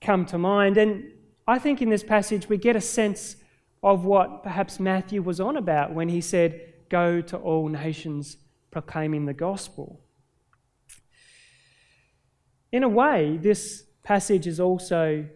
come 0.00 0.26
to 0.26 0.38
mind. 0.38 0.76
And 0.76 1.04
I 1.46 1.58
think 1.58 1.80
in 1.80 1.88
this 1.88 2.02
passage 2.02 2.48
we 2.48 2.56
get 2.56 2.74
a 2.74 2.80
sense 2.80 3.36
of 3.82 4.04
what 4.04 4.42
perhaps 4.42 4.78
Matthew 4.78 5.22
was 5.22 5.40
on 5.40 5.56
about 5.56 5.92
when 5.92 6.08
he 6.08 6.20
said, 6.20 6.60
Go 6.88 7.20
to 7.22 7.36
all 7.38 7.68
nations 7.68 8.36
proclaiming 8.70 9.26
the 9.26 9.32
gospel. 9.32 10.00
In 12.70 12.82
a 12.82 12.88
way, 12.88 13.38
this 13.40 13.84
passage 14.02 14.46
is 14.46 14.60
also 14.60 15.26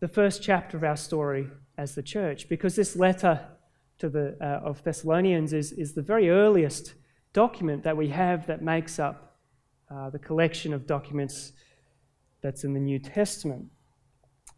the 0.00 0.08
first 0.08 0.42
chapter 0.42 0.76
of 0.76 0.84
our 0.84 0.96
story 0.96 1.48
as 1.78 1.94
the 1.94 2.02
church, 2.02 2.48
because 2.48 2.76
this 2.76 2.96
letter 2.96 3.46
to 3.98 4.08
the, 4.08 4.36
uh, 4.40 4.68
of 4.68 4.82
Thessalonians 4.82 5.52
is, 5.52 5.72
is 5.72 5.92
the 5.92 6.02
very 6.02 6.28
earliest 6.28 6.94
document 7.32 7.84
that 7.84 7.96
we 7.96 8.08
have 8.08 8.46
that 8.46 8.62
makes 8.62 8.98
up 8.98 9.38
uh, 9.90 10.10
the 10.10 10.18
collection 10.18 10.72
of 10.72 10.86
documents 10.86 11.52
that's 12.40 12.64
in 12.64 12.74
the 12.74 12.80
New 12.80 12.98
Testament. 12.98 13.66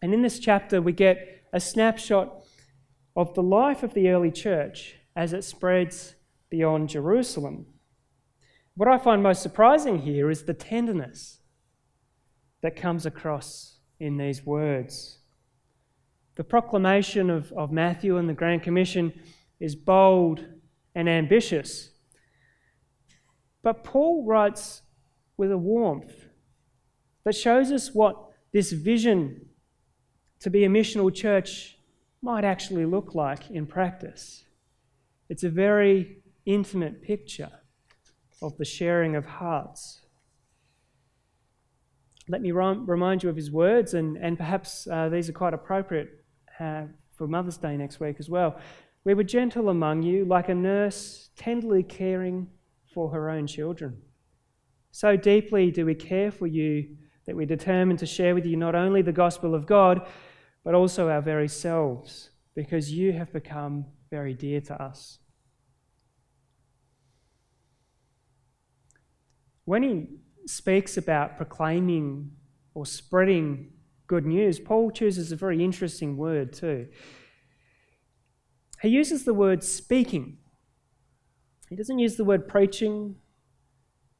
And 0.00 0.14
in 0.14 0.23
this 0.23 0.38
chapter, 0.38 0.81
we 0.81 0.93
get 0.93 1.44
a 1.54 1.61
snapshot 1.61 2.42
of 3.14 3.32
the 3.34 3.42
life 3.42 3.84
of 3.84 3.94
the 3.94 4.08
early 4.08 4.32
church 4.32 4.96
as 5.14 5.32
it 5.32 5.44
spreads 5.44 6.16
beyond 6.50 6.88
Jerusalem. 6.88 7.66
What 8.76 8.88
I 8.88 8.99
find 8.99 9.23
most 9.23 9.40
surprising 9.40 10.00
here 10.00 10.30
is 10.30 10.42
the 10.42 10.52
tenderness 10.52 11.38
that 12.61 12.75
comes 12.75 13.06
across 13.06 13.78
in 14.00 14.16
these 14.16 14.44
words. 14.44 15.18
The 16.34 16.42
proclamation 16.42 17.30
of, 17.30 17.52
of 17.52 17.70
Matthew 17.70 18.16
and 18.16 18.28
the 18.28 18.34
Grand 18.34 18.64
Commission 18.64 19.12
is 19.61 19.76
bold 19.76 20.44
and 20.96 21.08
ambitious. 21.08 21.90
But 23.62 23.84
Paul 23.84 24.26
writes 24.26 24.82
with 25.37 25.52
a 25.52 25.58
warmth 25.58 26.26
that 27.23 27.37
shows 27.37 27.70
us 27.70 27.94
what 27.94 28.16
this 28.52 28.73
vision 28.73 29.46
to 30.41 30.50
be 30.50 30.64
a 30.64 30.69
missional 30.69 31.14
church 31.14 31.79
might 32.23 32.45
actually 32.45 32.87
look 32.87 33.14
like 33.14 33.50
in 33.50 33.67
practice. 33.67 34.45
It's 35.29 35.45
a 35.45 35.50
very 35.50 36.19
intimate 36.47 37.03
picture 37.03 37.50
of 38.43 38.57
the 38.59 38.64
sharing 38.64 39.17
of 39.17 39.25
hearts. 39.25 40.00
Let 42.29 42.41
me 42.41 42.53
remind 42.53 43.23
you 43.23 43.29
of 43.29 43.37
his 43.37 43.50
words, 43.50 43.95
and, 43.95 44.17
and 44.17 44.38
perhaps 44.38 44.87
uh, 44.91 45.09
these 45.11 45.29
are 45.29 45.33
quite 45.33 45.55
appropriate 45.55 46.25
uh, 46.59 46.85
for 47.17 47.26
Mother's 47.26 47.59
Day 47.59 47.76
next 47.76 48.00
week 48.00 48.17
as 48.19 48.31
well. 48.31 48.59
We 49.05 49.12
were 49.12 49.25
gentle 49.25 49.69
among 49.69 50.03
you, 50.03 50.25
like 50.25 50.49
a 50.49 50.55
nurse 50.55 51.29
tenderly 51.37 51.83
caring 51.83 52.49
for 52.95 53.11
her 53.11 53.29
own 53.29 53.47
children. 53.47 54.00
So 54.91 55.17
deeply 55.17 55.71
do 55.71 55.85
we 55.85 55.95
care 55.95 56.31
for 56.31 56.47
you 56.47 56.97
that 57.26 57.37
we 57.37 57.47
determined 57.47 57.99
to 58.00 58.07
share 58.07 58.35
with 58.35 58.47
you 58.47 58.57
not 58.57 58.75
only 58.75 59.02
the 59.02 59.12
gospel 59.12 59.54
of 59.54 59.66
God, 59.66 60.07
but 60.64 60.75
also 60.75 61.09
our 61.09 61.23
very 61.23 61.49
selves, 61.49 62.31
because 62.54 62.93
you 62.93 63.12
have 63.12 63.33
become 63.33 63.87
very 64.11 64.35
dear 64.35 64.61
to 64.62 64.83
us. 64.83 65.19
When 69.64 69.83
he 69.83 70.07
speaks 70.47 70.97
about 70.97 71.37
proclaiming 71.37 72.33
or 72.75 72.85
spreading 72.85 73.73
good 74.07 74.26
news, 74.26 74.59
Paul 74.61 74.90
chooses 74.90 75.33
a 75.33 75.37
very 75.37 75.64
interesting 75.64 76.16
word 76.16 76.52
too. 76.52 76.88
He 78.83 78.88
uses 78.88 79.25
the 79.25 79.33
word 79.33 79.64
speaking. 79.64 80.38
He 81.71 81.76
doesn't 81.76 81.99
use 81.99 82.16
the 82.16 82.25
word 82.25 82.47
preaching, 82.47 83.16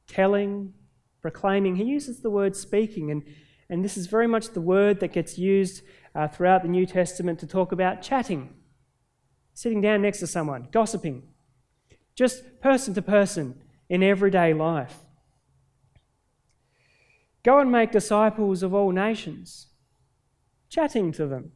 telling, 0.07 0.73
proclaiming. 1.25 1.75
He 1.75 1.85
uses 1.85 2.19
the 2.19 2.29
word 2.29 2.55
speaking. 2.55 3.09
And, 3.09 3.23
and 3.67 3.83
this 3.83 3.97
is 3.97 4.05
very 4.05 4.27
much 4.27 4.49
the 4.49 4.61
word 4.61 4.99
that 4.99 5.11
gets 5.11 5.39
used 5.39 5.81
uh, 6.13 6.27
throughout 6.27 6.61
the 6.61 6.67
New 6.67 6.85
Testament 6.85 7.39
to 7.39 7.47
talk 7.47 7.71
about 7.71 8.03
chatting, 8.03 8.53
sitting 9.55 9.81
down 9.81 10.03
next 10.03 10.19
to 10.19 10.27
someone, 10.27 10.67
gossiping, 10.71 11.23
just 12.13 12.61
person 12.61 12.93
to 12.93 13.01
person 13.01 13.59
in 13.89 14.03
everyday 14.03 14.53
life. 14.53 14.99
Go 17.41 17.57
and 17.57 17.71
make 17.71 17.91
disciples 17.91 18.61
of 18.61 18.75
all 18.75 18.91
nations, 18.91 19.69
chatting 20.69 21.11
to 21.13 21.25
them, 21.25 21.53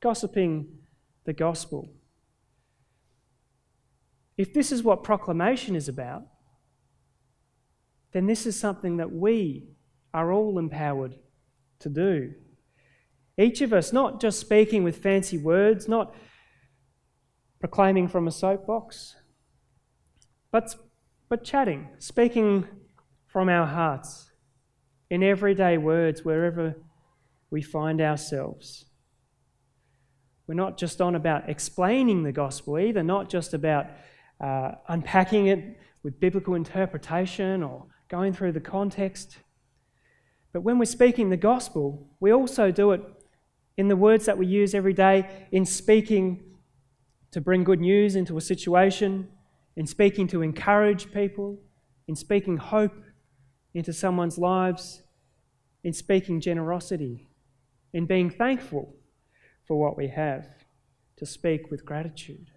gossiping 0.00 0.66
the 1.24 1.34
gospel. 1.34 1.90
If 4.38 4.54
this 4.54 4.72
is 4.72 4.82
what 4.82 5.02
proclamation 5.02 5.76
is 5.76 5.90
about, 5.90 6.22
then 8.12 8.26
this 8.26 8.46
is 8.46 8.58
something 8.58 8.96
that 8.96 9.12
we 9.12 9.68
are 10.14 10.32
all 10.32 10.58
empowered 10.58 11.14
to 11.80 11.88
do. 11.88 12.34
Each 13.36 13.60
of 13.60 13.72
us, 13.72 13.92
not 13.92 14.20
just 14.20 14.40
speaking 14.40 14.82
with 14.82 14.96
fancy 14.96 15.38
words, 15.38 15.88
not 15.88 16.14
proclaiming 17.60 18.08
from 18.08 18.26
a 18.26 18.32
soapbox, 18.32 19.14
but 20.50 20.74
but 21.28 21.44
chatting, 21.44 21.88
speaking 21.98 22.66
from 23.26 23.48
our 23.50 23.66
hearts 23.66 24.30
in 25.10 25.22
everyday 25.22 25.76
words 25.76 26.24
wherever 26.24 26.74
we 27.50 27.62
find 27.62 28.00
ourselves. 28.00 28.86
We're 30.46 30.54
not 30.54 30.78
just 30.78 31.02
on 31.02 31.14
about 31.14 31.48
explaining 31.50 32.22
the 32.22 32.32
gospel 32.32 32.78
either, 32.78 33.02
not 33.02 33.28
just 33.28 33.52
about 33.52 33.86
uh, 34.40 34.72
unpacking 34.88 35.48
it 35.48 35.78
with 36.02 36.18
biblical 36.18 36.54
interpretation 36.54 37.62
or 37.62 37.86
going 38.08 38.32
through 38.32 38.52
the 38.52 38.60
context. 38.60 39.38
But 40.52 40.62
when 40.62 40.78
we're 40.78 40.86
speaking 40.86 41.30
the 41.30 41.36
gospel, 41.36 42.08
we 42.20 42.32
also 42.32 42.70
do 42.70 42.92
it 42.92 43.02
in 43.76 43.88
the 43.88 43.96
words 43.96 44.26
that 44.26 44.38
we 44.38 44.46
use 44.46 44.74
every 44.74 44.92
day, 44.92 45.46
in 45.52 45.64
speaking 45.64 46.42
to 47.30 47.40
bring 47.40 47.62
good 47.64 47.80
news 47.80 48.16
into 48.16 48.36
a 48.36 48.40
situation, 48.40 49.28
in 49.76 49.86
speaking 49.86 50.26
to 50.28 50.42
encourage 50.42 51.12
people, 51.12 51.58
in 52.08 52.16
speaking 52.16 52.56
hope 52.56 53.04
into 53.74 53.92
someone's 53.92 54.38
lives, 54.38 55.02
in 55.84 55.92
speaking 55.92 56.40
generosity, 56.40 57.28
in 57.92 58.06
being 58.06 58.30
thankful 58.30 58.94
for 59.64 59.78
what 59.78 59.96
we 59.96 60.08
have, 60.08 60.48
to 61.16 61.26
speak 61.26 61.70
with 61.70 61.84
gratitude. 61.84 62.50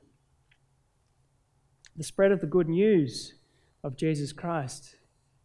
The 1.98 2.03
spread 2.03 2.31
of 2.31 2.41
the 2.41 2.48
good 2.48 2.70
news 2.70 3.36
of 3.84 3.98
Jesus 3.98 4.31
Christ 4.31 4.96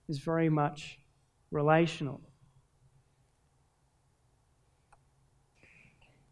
is 0.08 0.18
very 0.18 0.48
much 0.48 0.98
relational. 1.50 2.20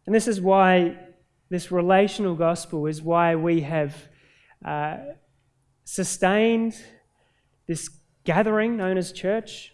And 0.05 0.13
this 0.13 0.27
is 0.27 0.39
why 0.39 0.97
this 1.49 1.71
relational 1.71 2.35
gospel 2.35 2.85
is 2.85 3.01
why 3.01 3.35
we 3.35 3.61
have 3.61 3.95
uh, 4.63 4.97
sustained 5.83 6.75
this 7.67 7.89
gathering 8.23 8.77
known 8.77 8.97
as 8.97 9.11
church. 9.11 9.71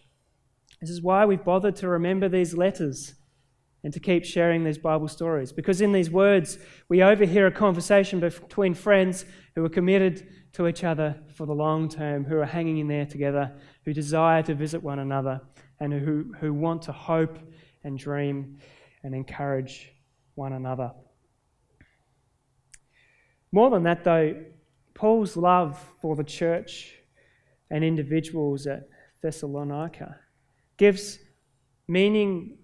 This 0.80 0.90
is 0.90 1.02
why 1.02 1.26
we've 1.26 1.44
bothered 1.44 1.76
to 1.78 1.88
remember 1.88 2.28
these 2.30 2.56
letters 2.56 3.16
and 3.84 3.92
to 3.94 4.00
keep 4.00 4.26
sharing 4.26 4.64
these 4.64 4.78
Bible 4.78 5.08
stories. 5.08 5.52
Because 5.52 5.82
in 5.82 5.92
these 5.92 6.10
words, 6.10 6.60
we 6.88 7.02
overhear 7.02 7.48
a 7.48 7.52
conversation 7.52 8.20
between 8.20 8.74
friends 8.74 9.26
who 9.56 9.66
are 9.66 9.70
committed 9.70 10.28
to 10.54 10.68
each 10.68 10.84
other 10.84 11.16
for 11.36 11.46
the 11.46 11.54
long 11.54 11.90
term, 11.90 12.26
who 12.26 12.38
are 12.38 12.46
hanging 12.46 12.78
in 12.78 12.88
there 12.88 13.06
together, 13.06 13.54
who 13.86 13.94
desire 13.94 14.44
to 14.44 14.54
visit 14.54 14.82
one 14.82 15.00
another, 15.00 15.42
and 15.80 15.92
who, 15.94 16.34
who 16.40 16.54
want 16.54 16.84
to 16.84 16.92
hope 16.92 17.38
and 17.84 17.98
dream 17.98 18.58
and 19.04 19.16
encourage 19.16 19.92
one 20.36 20.54
another. 20.54 20.92
More 23.52 23.70
than 23.70 23.84
that, 23.84 24.04
though, 24.04 24.36
Paul's 24.94 25.36
love 25.36 25.84
for 26.02 26.16
the 26.16 26.24
church 26.24 26.94
and 27.70 27.84
individuals 27.84 28.68
at 28.68 28.88
Thessalonica 29.22 30.18
gives 30.78 31.20
meaning 31.88 32.58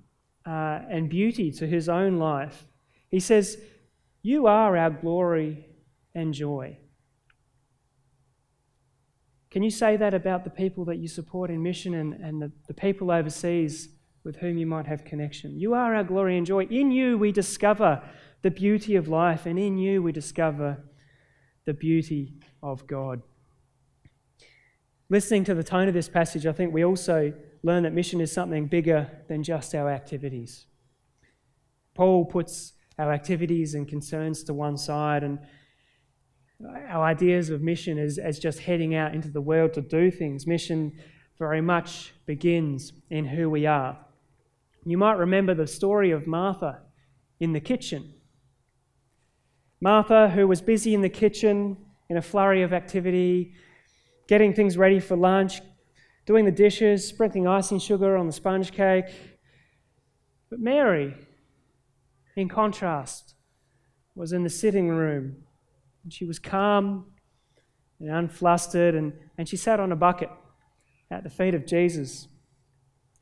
uh, 0.46 0.80
and 0.90 1.10
beauty 1.10 1.52
to 1.52 1.68
his 1.68 1.90
own 1.90 2.18
life. 2.18 2.66
He 3.10 3.20
says, 3.20 3.58
You 4.22 4.48
are 4.48 4.78
our 4.78 4.90
glory 4.90 5.68
and 6.16 6.34
joy. 6.34 6.78
Can 9.50 9.63
you 9.63 9.70
say 9.70 9.96
that 9.98 10.13
about 10.13 10.44
the 10.44 10.50
people 10.50 10.84
that 10.86 10.98
you 10.98 11.08
support 11.08 11.50
in 11.50 11.63
mission 11.63 11.94
and, 11.94 12.13
and 12.13 12.42
the, 12.42 12.51
the 12.68 12.74
people 12.74 13.12
overseas 13.12 13.89
with 14.24 14.36
whom 14.38 14.58
you 14.58 14.66
might 14.66 14.86
have 14.88 15.06
connection? 15.06 15.58
You 15.58 15.74
are 15.74 15.96
our 15.96 16.04
glory 16.04 16.38
and 16.38 16.46
joy. 16.46 16.66
In 16.66 16.92
you, 16.92 17.18
we 17.18 17.32
discover 17.32 18.01
the 18.42 18.51
beauty 18.51 18.96
of 18.96 19.08
life, 19.08 19.46
and 19.46 19.58
in 19.58 19.77
you, 19.77 20.04
we 20.04 20.12
discover 20.12 20.84
the 21.66 21.74
beauty 21.74 22.34
of 22.62 22.86
God. 22.88 23.22
Listening 25.10 25.46
to 25.46 25.56
the 25.56 25.63
tone 25.63 25.88
of 25.88 25.94
this 25.94 26.10
passage, 26.10 26.46
I 26.46 26.51
think 26.51 26.74
we 26.74 26.84
also 26.84 27.34
learn 27.64 27.83
that 27.83 27.94
mission 27.94 28.20
is 28.20 28.31
something 28.31 28.68
bigger 28.68 29.10
than 29.29 29.44
just 29.44 29.74
our 29.74 29.90
activities. 29.90 30.66
Paul 31.94 32.25
puts 32.25 32.74
our 33.00 33.12
activities 33.12 33.74
and 33.74 33.88
concerns 33.88 34.44
to 34.44 34.53
one 34.53 34.77
side 34.77 35.24
and 35.24 35.40
our 36.65 37.03
ideas 37.03 37.50
of 37.50 37.61
mission 37.61 37.98
as, 37.98 38.17
as 38.17 38.39
just 38.39 38.59
heading 38.59 38.96
out 38.96 39.13
into 39.13 39.29
the 39.29 39.41
world 39.41 39.74
to 39.74 39.81
do 39.81 40.09
things. 40.09 40.48
Mission 40.48 40.91
very 41.37 41.61
much 41.61 42.13
begins 42.25 42.93
in 43.09 43.25
who 43.25 43.50
we 43.50 43.65
are. 43.65 43.98
You 44.85 44.98
might 44.98 45.17
remember 45.17 45.53
the 45.53 45.67
story 45.67 46.11
of 46.11 46.25
Martha 46.25 46.79
in 47.39 47.53
the 47.53 47.59
kitchen. 47.59 48.13
Martha, 49.79 50.29
who 50.29 50.48
was 50.48 50.61
busy 50.61 50.93
in 50.93 51.01
the 51.01 51.09
kitchen 51.09 51.77
in 52.09 52.17
a 52.17 52.22
flurry 52.22 52.63
of 52.63 52.74
activity, 52.74 53.53
getting 54.27 54.53
things 54.53 54.77
ready 54.77 55.00
for 55.00 55.15
lunch, 55.15 55.61
doing 56.25 56.46
the 56.46 56.51
dishes, 56.51 57.07
sprinkling 57.07 57.48
icing 57.48 57.79
sugar 57.79 58.17
on 58.17 58.25
the 58.25 58.33
sponge 58.33 58.72
cake. 58.72 59.05
But 60.50 60.59
Mary, 60.59 61.15
in 62.35 62.50
contrast, 62.50 63.35
was 64.15 64.31
in 64.31 64.43
the 64.43 64.50
sitting 64.50 64.89
room. 64.89 65.43
And 66.07 66.13
she 66.13 66.24
was 66.24 66.39
calm 66.39 67.07
and 68.00 68.09
unflustered, 68.09 68.96
and, 68.96 69.11
and 69.37 69.50
she 69.50 69.57
sat 69.57 69.81
on 69.81 69.91
a 69.91 69.96
bucket 69.98 70.29
at 71.11 71.25
the 71.25 71.29
feet 71.29 71.53
of 71.53 71.65
Jesus, 71.65 72.29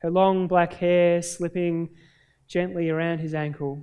her 0.02 0.08
long 0.08 0.46
black 0.46 0.74
hair 0.74 1.20
slipping 1.20 1.88
gently 2.46 2.88
around 2.88 3.18
his 3.18 3.34
ankle, 3.34 3.82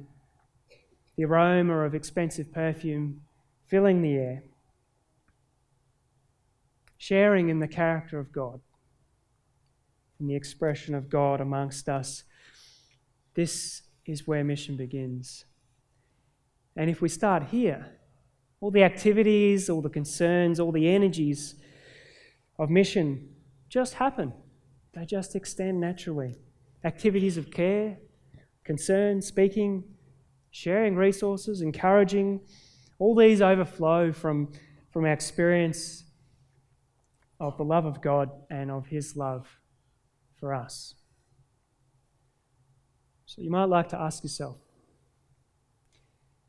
the 1.17 1.25
aroma 1.25 1.79
of 1.79 1.93
expensive 1.93 2.53
perfume 2.53 3.19
filling 3.67 4.01
the 4.01 4.13
air, 4.13 4.43
sharing 6.97 7.49
in 7.49 7.59
the 7.59 7.67
character 7.67 8.19
of 8.19 8.31
God 8.31 8.61
and 10.17 10.29
the 10.29 10.35
expression 10.37 10.95
of 10.95 11.09
God 11.09 11.41
amongst 11.41 11.89
us. 11.89 12.23
This 13.33 13.81
is 14.05 14.25
where 14.25 14.45
mission 14.45 14.77
begins. 14.77 15.43
And 16.77 16.89
if 16.89 17.01
we 17.01 17.09
start 17.09 17.47
here, 17.51 17.99
all 18.63 18.71
the 18.71 18.83
activities, 18.83 19.69
all 19.69 19.81
the 19.81 19.89
concerns, 19.89 20.57
all 20.57 20.71
the 20.71 20.87
energies 20.87 21.55
of 22.57 22.69
mission 22.69 23.27
just 23.67 23.95
happen. 23.95 24.31
They 24.93 25.05
just 25.05 25.35
extend 25.35 25.81
naturally. 25.81 26.37
Activities 26.85 27.35
of 27.35 27.51
care, 27.51 27.97
concern, 28.63 29.21
speaking, 29.21 29.83
sharing 30.49 30.95
resources, 30.95 31.59
encouraging, 31.59 32.39
all 32.99 33.13
these 33.13 33.41
overflow 33.41 34.13
from, 34.13 34.53
from 34.91 35.03
our 35.03 35.11
experience 35.11 36.05
of 37.41 37.57
the 37.57 37.65
love 37.65 37.85
of 37.85 38.01
God 38.01 38.29
and 38.49 38.71
of 38.71 38.87
His 38.87 39.17
love 39.17 39.45
for 40.39 40.53
us. 40.53 40.95
So 43.25 43.41
you 43.41 43.51
might 43.51 43.65
like 43.65 43.89
to 43.89 43.99
ask 43.99 44.23
yourself 44.23 44.55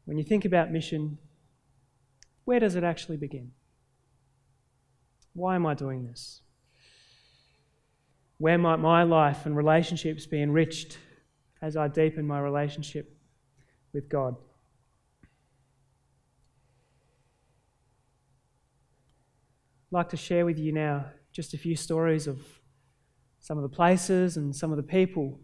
when 0.05 0.16
you 0.16 0.22
think 0.22 0.44
about 0.44 0.70
mission, 0.70 1.18
where 2.44 2.61
does 2.61 2.76
it 2.76 2.85
actually 2.85 3.16
begin? 3.16 3.52
Why 5.33 5.57
am 5.57 5.66
I 5.66 5.74
doing 5.74 6.04
this? 6.04 6.40
Where 8.38 8.59
might 8.59 8.76
my 8.76 9.02
life 9.02 9.46
and 9.46 9.57
relationships 9.57 10.26
be 10.26 10.42
enriched 10.42 10.98
as 11.62 11.76
I 11.76 11.88
deepen 11.88 12.26
my 12.26 12.40
relationship 12.40 13.16
with 13.92 14.09
God? 14.09 14.37
I'd 19.92 19.96
like 19.96 20.09
to 20.11 20.16
share 20.16 20.44
with 20.44 20.59
you 20.59 20.72
now 20.72 21.07
just 21.33 21.54
a 21.54 21.59
few 21.59 21.76
stories 21.76 22.26
of 22.26 22.38
some 23.40 23.57
of 23.57 23.62
the 23.62 23.68
places 23.68 24.37
and 24.37 24.54
some 24.54 24.70
of 24.70 24.76
the 24.76 24.83
people 24.83 25.38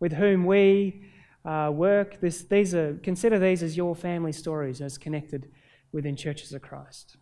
with 0.00 0.12
whom 0.12 0.44
we 0.44 1.02
uh, 1.44 1.70
work. 1.72 2.20
This, 2.20 2.42
these 2.42 2.74
are, 2.74 2.94
consider 3.02 3.38
these 3.38 3.62
as 3.62 3.76
your 3.76 3.94
family 3.94 4.32
stories 4.32 4.80
as 4.80 4.98
connected 4.98 5.50
within 5.96 6.14
churches 6.14 6.52
of 6.52 6.60
Christ. 6.60 7.16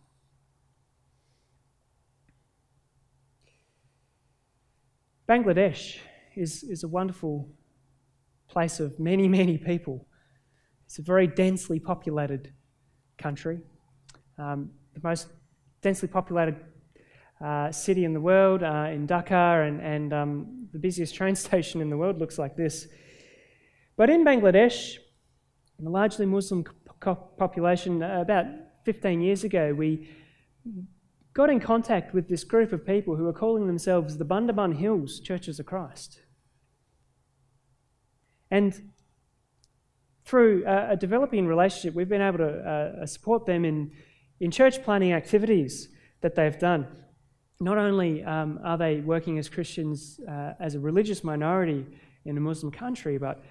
Bangladesh 5.29 5.99
is, 6.35 6.61
is 6.63 6.83
a 6.83 6.87
wonderful 6.89 7.47
place 8.49 8.81
of 8.81 8.99
many, 8.99 9.29
many 9.29 9.57
people. 9.57 10.05
It's 10.85 10.99
a 10.99 11.01
very 11.01 11.25
densely 11.25 11.79
populated 11.79 12.51
country, 13.17 13.59
um, 14.37 14.71
the 14.93 14.99
most 15.01 15.29
densely 15.81 16.09
populated 16.09 16.57
uh, 17.39 17.71
city 17.71 18.03
in 18.03 18.11
the 18.11 18.19
world, 18.19 18.61
uh, 18.61 18.89
in 18.91 19.07
Dhaka, 19.07 19.65
and, 19.65 19.79
and 19.79 20.13
um, 20.13 20.67
the 20.73 20.79
busiest 20.79 21.15
train 21.15 21.35
station 21.47 21.79
in 21.79 21.89
the 21.89 21.95
world 21.95 22.19
looks 22.19 22.37
like 22.37 22.57
this. 22.57 22.87
But 23.95 24.09
in 24.09 24.25
Bangladesh, 24.25 24.97
in 25.79 25.87
a 25.87 25.89
largely 25.89 26.25
Muslim 26.25 26.65
population, 26.99 28.03
uh, 28.03 28.19
about 28.19 28.64
15 28.85 29.19
years 29.19 29.43
ago, 29.43 29.73
we 29.73 30.07
got 31.33 31.49
in 31.49 31.59
contact 31.59 32.13
with 32.13 32.29
this 32.29 32.43
group 32.43 32.71
of 32.71 32.85
people 32.85 33.15
who 33.15 33.27
are 33.27 33.33
calling 33.33 33.65
themselves 33.67 34.17
the 34.17 34.25
Bandarban 34.25 34.77
Hills 34.77 35.19
Churches 35.19 35.59
of 35.59 35.65
Christ. 35.65 36.19
And 38.51 38.91
through 40.23 40.63
a 40.67 40.95
developing 40.95 41.47
relationship, 41.47 41.95
we've 41.95 42.09
been 42.09 42.21
able 42.21 42.37
to 42.37 43.01
uh, 43.01 43.05
support 43.05 43.45
them 43.45 43.65
in, 43.65 43.91
in 44.39 44.51
church 44.51 44.83
planting 44.83 45.13
activities 45.13 45.89
that 46.21 46.35
they've 46.35 46.57
done. 46.57 46.87
not 47.59 47.77
only 47.77 48.23
um, 48.23 48.59
are 48.63 48.77
they 48.77 48.99
working 49.01 49.37
as 49.39 49.49
Christians 49.49 50.19
uh, 50.27 50.53
as 50.59 50.75
a 50.75 50.79
religious 50.79 51.23
minority 51.23 51.85
in 52.25 52.37
a 52.37 52.39
Muslim 52.39 52.71
country, 52.71 53.17
but 53.17 53.43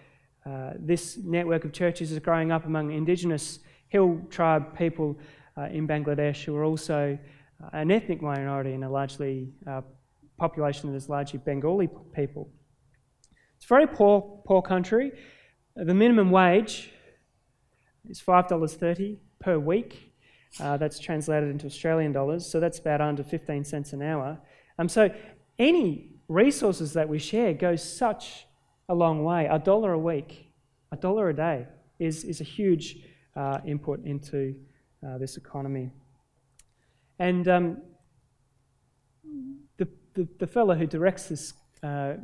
uh, 0.47 0.73
this 0.79 1.17
network 1.19 1.65
of 1.65 1.73
churches 1.73 2.13
is 2.13 2.19
growing 2.19 2.53
up 2.53 2.67
among 2.67 2.93
indigenous 2.93 3.61
hill 3.89 4.21
tribe 4.31 4.77
people 4.77 5.19
uh, 5.57 5.63
in 5.65 5.87
Bangladesh 5.87 6.45
who 6.45 6.57
are 6.57 6.65
also 6.65 7.19
uh, 7.63 7.69
an 7.73 7.91
ethnic 7.91 8.21
minority 8.21 8.73
in 8.73 8.83
a 8.83 8.91
largely 8.91 9.53
uh, 9.67 9.83
population 10.37 10.91
that 10.91 10.97
is 10.97 11.09
largely 11.09 11.41
Bengali 11.45 11.89
people. 12.15 12.51
It's 13.57 13.67
a 13.67 13.69
very 13.69 13.87
poor, 13.87 14.43
poor 14.47 14.63
country. 14.63 15.13
The 15.77 15.95
minimum 15.95 16.31
wage 16.31 16.91
is 18.09 18.21
$5.30 18.21 19.19
per 19.41 19.59
week. 19.59 20.13
Uh, 20.61 20.77
that's 20.77 21.01
translated 21.01 21.51
into 21.51 21.67
Australian 21.67 22.13
dollars, 22.13 22.47
so 22.47 22.61
that's 22.61 22.79
about 22.79 23.01
under 23.01 23.25
15 23.25 23.65
cents 23.65 23.93
an 23.93 24.03
hour. 24.03 24.39
Um, 24.79 24.89
so 24.89 25.11
any 25.59 26.11
resources 26.29 26.93
that 26.93 27.09
we 27.09 27.19
share 27.19 27.55
goes 27.55 27.83
such 27.83 28.47
a 28.89 28.95
long 28.95 29.25
way. 29.25 29.47
A 29.47 29.59
dollar 29.59 29.93
a 29.93 29.99
week, 29.99 30.53
a 30.93 30.97
dollar 30.97 31.29
a 31.29 31.35
day 31.35 31.67
is, 31.99 32.23
is 32.25 32.41
a 32.41 32.45
huge 32.45 32.99
uh, 33.37 33.59
input 33.67 34.05
into 34.05 34.55
uh, 35.07 35.19
this 35.19 35.37
economy. 35.37 35.91
And 37.19 37.47
um, 37.49 37.79
the, 39.77 39.89
the, 40.15 40.29
the 40.39 40.47
fellow 40.47 40.75
who 40.75 40.87
directs 40.87 41.29
this 41.29 41.55
uh, 41.83 42.15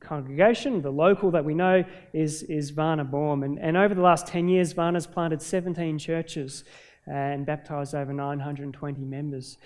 congregation, 0.00 0.80
the 0.80 0.90
local 0.90 1.30
that 1.30 1.44
we 1.44 1.54
know, 1.54 1.84
is, 2.12 2.42
is 2.44 2.70
Varna 2.70 3.04
Baum. 3.04 3.42
And, 3.42 3.58
and 3.58 3.76
over 3.76 3.94
the 3.94 4.00
last 4.00 4.26
10 4.26 4.48
years, 4.48 4.72
Varna's 4.72 5.06
planted 5.06 5.42
17 5.42 5.98
churches 5.98 6.64
and 7.06 7.44
baptised 7.44 7.94
over 7.94 8.12
920 8.12 9.04
members. 9.04 9.58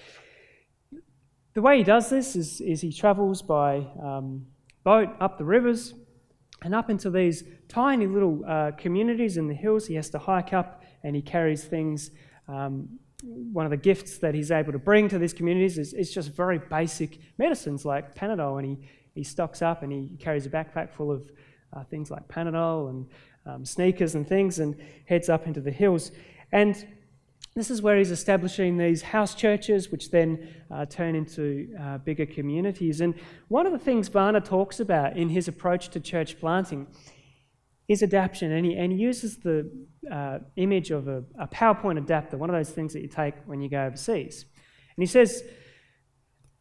The 1.54 1.62
way 1.62 1.78
he 1.78 1.84
does 1.84 2.10
this 2.10 2.34
is, 2.34 2.60
is 2.60 2.80
he 2.80 2.92
travels 2.92 3.42
by 3.42 3.86
um, 4.02 4.46
boat 4.82 5.10
up 5.20 5.38
the 5.38 5.44
rivers 5.44 5.94
and 6.62 6.74
up 6.74 6.90
into 6.90 7.10
these 7.10 7.44
tiny 7.68 8.06
little 8.06 8.42
uh, 8.46 8.72
communities 8.76 9.36
in 9.36 9.46
the 9.46 9.54
hills. 9.54 9.86
He 9.86 9.94
has 9.94 10.10
to 10.10 10.18
hike 10.18 10.52
up 10.52 10.82
and 11.04 11.14
he 11.14 11.22
carries 11.22 11.62
things. 11.62 12.10
Um, 12.48 12.98
one 13.22 13.64
of 13.64 13.70
the 13.70 13.76
gifts 13.76 14.18
that 14.18 14.34
he's 14.34 14.50
able 14.50 14.72
to 14.72 14.78
bring 14.78 15.08
to 15.08 15.18
these 15.18 15.32
communities 15.32 15.78
is, 15.78 15.94
is 15.94 16.12
just 16.12 16.30
very 16.30 16.58
basic 16.58 17.20
medicines 17.38 17.84
like 17.84 18.14
Panadol, 18.14 18.58
and 18.58 18.66
he, 18.66 18.88
he 19.14 19.22
stocks 19.22 19.62
up 19.62 19.82
and 19.82 19.92
he 19.92 20.16
carries 20.18 20.44
a 20.46 20.50
backpack 20.50 20.90
full 20.90 21.12
of 21.12 21.30
uh, 21.72 21.84
things 21.84 22.10
like 22.10 22.26
Panadol 22.26 22.90
and 22.90 23.06
um, 23.46 23.64
sneakers 23.64 24.14
and 24.14 24.26
things 24.26 24.58
and 24.58 24.76
heads 25.06 25.28
up 25.28 25.46
into 25.46 25.60
the 25.60 25.70
hills. 25.70 26.10
And 26.52 26.86
this 27.54 27.70
is 27.70 27.82
where 27.82 27.96
he's 27.98 28.10
establishing 28.10 28.76
these 28.76 29.02
house 29.02 29.34
churches, 29.34 29.90
which 29.90 30.10
then 30.10 30.48
uh, 30.70 30.86
turn 30.86 31.14
into 31.14 31.68
uh, 31.80 31.98
bigger 31.98 32.26
communities. 32.26 33.00
And 33.00 33.14
one 33.48 33.64
of 33.64 33.72
the 33.72 33.78
things 33.78 34.08
Varna 34.08 34.40
talks 34.40 34.80
about 34.80 35.16
in 35.16 35.28
his 35.28 35.46
approach 35.46 35.88
to 35.90 36.00
church 36.00 36.40
planting 36.40 36.88
is 37.86 38.02
adaptation. 38.02 38.50
And 38.50 38.66
he, 38.66 38.76
and 38.76 38.92
he 38.92 38.98
uses 38.98 39.38
the 39.38 39.70
uh, 40.10 40.38
image 40.56 40.90
of 40.90 41.08
a, 41.08 41.24
a 41.38 41.48
PowerPoint 41.48 41.98
adapter, 41.98 42.36
one 42.36 42.50
of 42.50 42.56
those 42.56 42.70
things 42.70 42.92
that 42.92 43.02
you 43.02 43.08
take 43.08 43.34
when 43.46 43.60
you 43.60 43.68
go 43.68 43.84
overseas. 43.84 44.44
And 44.96 45.02
he 45.02 45.06
says, 45.06 45.42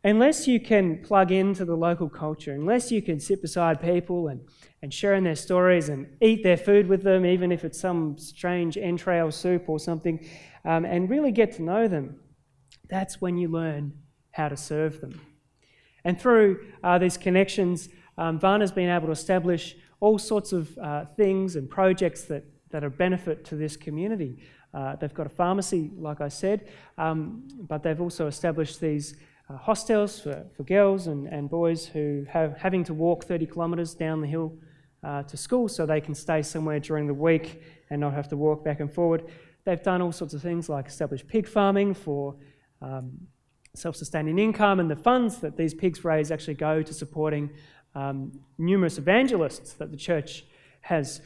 unless 0.03 0.47
you 0.47 0.59
can 0.59 1.01
plug 1.03 1.31
into 1.31 1.65
the 1.65 1.75
local 1.75 2.09
culture, 2.09 2.53
unless 2.53 2.91
you 2.91 3.01
can 3.01 3.19
sit 3.19 3.41
beside 3.41 3.81
people 3.81 4.27
and, 4.27 4.41
and 4.81 4.93
share 4.93 5.15
in 5.15 5.23
their 5.23 5.35
stories 5.35 5.89
and 5.89 6.07
eat 6.21 6.43
their 6.43 6.57
food 6.57 6.87
with 6.87 7.03
them, 7.03 7.25
even 7.25 7.51
if 7.51 7.63
it's 7.63 7.79
some 7.79 8.17
strange 8.17 8.77
entrail 8.77 9.31
soup 9.31 9.69
or 9.69 9.79
something, 9.79 10.25
um, 10.65 10.85
and 10.85 11.09
really 11.09 11.31
get 11.31 11.53
to 11.53 11.61
know 11.61 11.87
them, 11.87 12.19
that's 12.89 13.21
when 13.21 13.37
you 13.37 13.47
learn 13.47 13.93
how 14.31 14.49
to 14.49 14.57
serve 14.57 14.99
them. 14.99 15.21
And 16.03 16.19
through 16.19 16.59
uh, 16.83 16.97
these 16.97 17.17
connections, 17.17 17.87
um, 18.17 18.39
Varna's 18.39 18.71
been 18.71 18.89
able 18.89 19.07
to 19.07 19.13
establish 19.13 19.75
all 19.99 20.17
sorts 20.17 20.51
of 20.51 20.77
uh, 20.77 21.05
things 21.15 21.55
and 21.55 21.69
projects 21.69 22.23
that, 22.23 22.43
that 22.73 22.83
are 22.83 22.89
benefit 22.89 23.45
to 23.45 23.55
this 23.55 23.77
community. 23.77 24.43
Uh, 24.73 24.95
they've 24.95 25.13
got 25.13 25.27
a 25.27 25.29
pharmacy, 25.29 25.91
like 25.95 26.21
I 26.21 26.27
said, 26.27 26.67
um, 26.97 27.47
but 27.67 27.83
they've 27.83 28.01
also 28.01 28.25
established 28.25 28.81
these 28.81 29.15
uh, 29.47 29.57
hostels 29.57 30.19
for, 30.19 30.43
for 30.57 30.63
girls 30.63 31.05
and, 31.05 31.27
and 31.27 31.49
boys 31.49 31.85
who 31.85 32.25
have 32.27 32.57
having 32.57 32.83
to 32.85 32.93
walk 32.93 33.25
30 33.25 33.45
kilometres 33.45 33.93
down 33.93 34.21
the 34.21 34.27
hill 34.27 34.57
uh, 35.03 35.21
to 35.21 35.37
school 35.37 35.69
so 35.69 35.85
they 35.85 36.01
can 36.01 36.15
stay 36.15 36.41
somewhere 36.41 36.79
during 36.79 37.05
the 37.05 37.13
week 37.13 37.61
and 37.91 38.01
not 38.01 38.13
have 38.13 38.27
to 38.29 38.35
walk 38.35 38.63
back 38.65 38.79
and 38.79 38.91
forward. 38.91 39.23
They've 39.65 39.81
done 39.81 40.01
all 40.01 40.11
sorts 40.11 40.33
of 40.33 40.41
things 40.41 40.67
like 40.67 40.87
establish 40.87 41.25
pig 41.27 41.47
farming 41.47 41.93
for 41.93 42.35
um, 42.81 43.27
self 43.75 43.95
sustaining 43.95 44.39
income, 44.39 44.79
and 44.79 44.89
the 44.89 44.95
funds 44.95 45.37
that 45.37 45.57
these 45.57 45.75
pigs 45.75 46.03
raise 46.03 46.31
actually 46.31 46.55
go 46.55 46.81
to 46.81 46.93
supporting 46.93 47.51
um, 47.93 48.31
numerous 48.57 48.97
evangelists 48.97 49.73
that 49.73 49.91
the 49.91 49.97
church 49.97 50.45
has. 50.81 51.21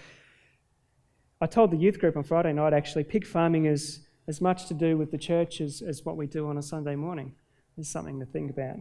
I 1.39 1.45
told 1.45 1.69
the 1.69 1.77
youth 1.77 1.99
group 1.99 2.17
on 2.17 2.23
Friday 2.23 2.51
night 2.51 2.73
actually, 2.73 3.03
pig 3.03 3.25
farming 3.25 3.65
is 3.65 3.99
as 4.27 4.41
much 4.41 4.65
to 4.67 4.73
do 4.73 4.97
with 4.97 5.11
the 5.11 5.17
church 5.19 5.61
as, 5.61 5.81
as 5.81 6.03
what 6.03 6.17
we 6.17 6.25
do 6.25 6.47
on 6.47 6.57
a 6.57 6.63
Sunday 6.63 6.95
morning. 6.95 7.33
There's 7.75 7.89
something 7.89 8.19
to 8.19 8.25
think 8.25 8.49
about. 8.49 8.77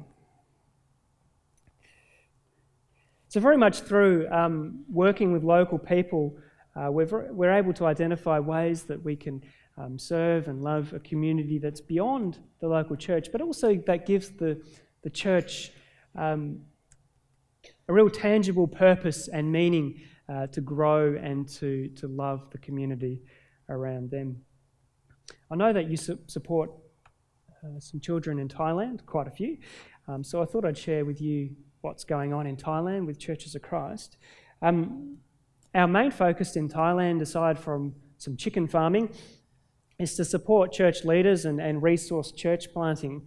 So, 3.28 3.40
very 3.40 3.58
much 3.58 3.80
through 3.80 4.28
um, 4.30 4.84
working 4.88 5.32
with 5.32 5.44
local 5.44 5.78
people, 5.78 6.38
uh, 6.74 6.90
we're, 6.90 7.30
we're 7.32 7.52
able 7.52 7.74
to 7.74 7.84
identify 7.84 8.38
ways 8.38 8.84
that 8.84 9.02
we 9.04 9.16
can 9.16 9.42
um, 9.76 9.98
serve 9.98 10.48
and 10.48 10.62
love 10.62 10.94
a 10.94 11.00
community 11.00 11.58
that's 11.58 11.82
beyond 11.82 12.38
the 12.60 12.68
local 12.68 12.96
church, 12.96 13.28
but 13.32 13.42
also 13.42 13.74
that 13.86 14.06
gives 14.06 14.30
the, 14.30 14.62
the 15.02 15.10
church 15.10 15.72
um, 16.14 16.62
a 17.88 17.92
real 17.92 18.08
tangible 18.08 18.66
purpose 18.66 19.28
and 19.28 19.52
meaning 19.52 20.00
uh, 20.28 20.46
to 20.48 20.60
grow 20.60 21.14
and 21.14 21.48
to, 21.48 21.88
to 21.96 22.08
love 22.08 22.50
the 22.50 22.58
community 22.58 23.22
around 23.68 24.10
them. 24.10 24.36
I 25.50 25.56
know 25.56 25.72
that 25.72 25.88
you 25.88 25.96
su- 25.96 26.18
support 26.26 26.70
uh, 27.64 27.80
some 27.80 28.00
children 28.00 28.38
in 28.38 28.48
Thailand, 28.48 29.04
quite 29.06 29.26
a 29.26 29.30
few. 29.30 29.58
Um, 30.08 30.22
so 30.22 30.42
I 30.42 30.44
thought 30.44 30.64
I'd 30.64 30.78
share 30.78 31.04
with 31.04 31.20
you 31.20 31.50
what's 31.80 32.04
going 32.04 32.32
on 32.32 32.46
in 32.46 32.56
Thailand 32.56 33.06
with 33.06 33.18
Churches 33.18 33.54
of 33.54 33.62
Christ. 33.62 34.16
Um, 34.62 35.18
our 35.74 35.86
main 35.86 36.10
focus 36.10 36.56
in 36.56 36.68
Thailand, 36.68 37.20
aside 37.20 37.58
from 37.58 37.94
some 38.18 38.36
chicken 38.36 38.66
farming, 38.66 39.10
is 39.98 40.14
to 40.16 40.24
support 40.24 40.72
church 40.72 41.04
leaders 41.04 41.44
and, 41.44 41.60
and 41.60 41.82
resource 41.82 42.32
church 42.32 42.72
planting 42.72 43.26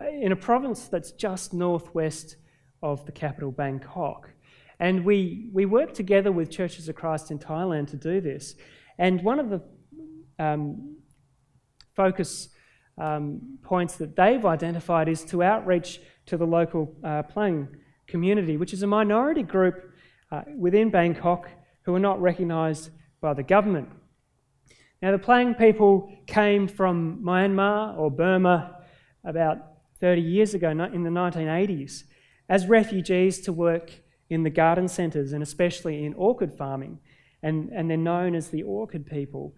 uh, 0.00 0.06
in 0.08 0.32
a 0.32 0.36
province 0.36 0.88
that's 0.88 1.12
just 1.12 1.52
northwest 1.52 2.36
of 2.82 3.04
the 3.06 3.12
capital, 3.12 3.50
Bangkok. 3.50 4.30
And 4.78 5.04
we, 5.04 5.48
we 5.52 5.64
work 5.64 5.94
together 5.94 6.30
with 6.30 6.50
Churches 6.50 6.88
of 6.88 6.94
Christ 6.94 7.30
in 7.30 7.38
Thailand 7.38 7.88
to 7.88 7.96
do 7.96 8.20
this. 8.20 8.54
And 8.98 9.22
one 9.22 9.38
of 9.38 9.50
the 9.50 9.62
um, 10.38 10.96
focus 11.94 12.48
um, 12.98 13.58
points 13.62 13.96
that 13.96 14.16
they've 14.16 14.44
identified 14.44 15.08
is 15.08 15.24
to 15.26 15.42
outreach 15.42 16.00
to 16.26 16.36
the 16.36 16.46
local 16.46 16.94
uh, 17.04 17.22
Plang 17.22 17.68
community, 18.06 18.56
which 18.56 18.72
is 18.72 18.82
a 18.82 18.86
minority 18.86 19.42
group 19.42 19.92
uh, 20.30 20.42
within 20.56 20.90
Bangkok 20.90 21.48
who 21.82 21.94
are 21.94 22.00
not 22.00 22.20
recognised 22.20 22.90
by 23.20 23.32
the 23.32 23.42
government. 23.42 23.88
Now, 25.02 25.12
the 25.12 25.18
Plang 25.18 25.54
people 25.54 26.10
came 26.26 26.68
from 26.68 27.22
Myanmar 27.22 27.96
or 27.98 28.10
Burma 28.10 28.78
about 29.24 29.58
30 30.00 30.20
years 30.20 30.54
ago, 30.54 30.70
in 30.70 31.02
the 31.02 31.10
1980s, 31.10 32.04
as 32.48 32.66
refugees 32.66 33.40
to 33.42 33.52
work 33.52 33.90
in 34.28 34.42
the 34.42 34.50
garden 34.50 34.88
centres 34.88 35.32
and 35.32 35.42
especially 35.42 36.04
in 36.04 36.14
orchid 36.14 36.52
farming. 36.52 36.98
And, 37.42 37.70
and 37.70 37.88
they're 37.88 37.96
known 37.96 38.34
as 38.34 38.48
the 38.48 38.62
orchid 38.62 39.06
people. 39.06 39.54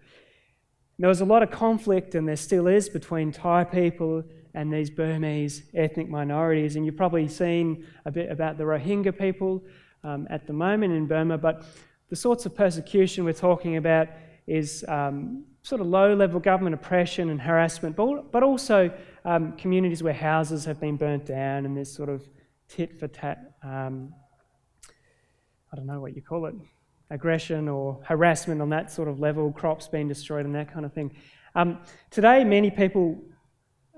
There 0.99 1.09
was 1.09 1.21
a 1.21 1.25
lot 1.25 1.43
of 1.43 1.49
conflict, 1.49 2.13
and 2.13 2.27
there 2.27 2.35
still 2.35 2.67
is, 2.67 2.89
between 2.89 3.31
Thai 3.31 3.63
people 3.63 4.23
and 4.53 4.71
these 4.71 4.89
Burmese 4.89 5.63
ethnic 5.73 6.09
minorities. 6.09 6.75
And 6.75 6.85
you've 6.85 6.97
probably 6.97 7.27
seen 7.29 7.85
a 8.05 8.11
bit 8.11 8.29
about 8.29 8.57
the 8.57 8.65
Rohingya 8.65 9.17
people 9.17 9.63
um, 10.03 10.27
at 10.29 10.45
the 10.45 10.53
moment 10.53 10.93
in 10.93 11.07
Burma, 11.07 11.37
but 11.37 11.63
the 12.09 12.15
sorts 12.15 12.45
of 12.45 12.55
persecution 12.55 13.23
we're 13.23 13.33
talking 13.33 13.77
about 13.77 14.07
is 14.45 14.83
um, 14.87 15.45
sort 15.61 15.81
of 15.81 15.87
low 15.87 16.13
level 16.13 16.39
government 16.39 16.73
oppression 16.73 17.29
and 17.29 17.39
harassment, 17.39 17.95
but, 17.95 18.31
but 18.31 18.43
also 18.43 18.91
um, 19.25 19.53
communities 19.53 20.01
where 20.01 20.13
houses 20.13 20.65
have 20.65 20.79
been 20.79 20.97
burnt 20.97 21.25
down 21.25 21.65
and 21.65 21.77
there's 21.77 21.91
sort 21.91 22.09
of 22.09 22.27
tit 22.67 22.99
for 22.99 23.07
tat, 23.07 23.53
um, 23.63 24.13
I 25.71 25.75
don't 25.75 25.85
know 25.85 25.99
what 25.99 26.15
you 26.15 26.21
call 26.21 26.45
it, 26.47 26.55
aggression 27.11 27.67
or 27.67 27.99
harassment 28.03 28.61
on 28.61 28.69
that 28.69 28.91
sort 28.91 29.07
of 29.07 29.19
level, 29.19 29.51
crops 29.51 29.87
being 29.87 30.07
destroyed 30.07 30.45
and 30.45 30.55
that 30.55 30.73
kind 30.73 30.85
of 30.85 30.93
thing. 30.93 31.15
Um, 31.55 31.79
today, 32.11 32.43
many 32.43 32.69
people 32.69 33.21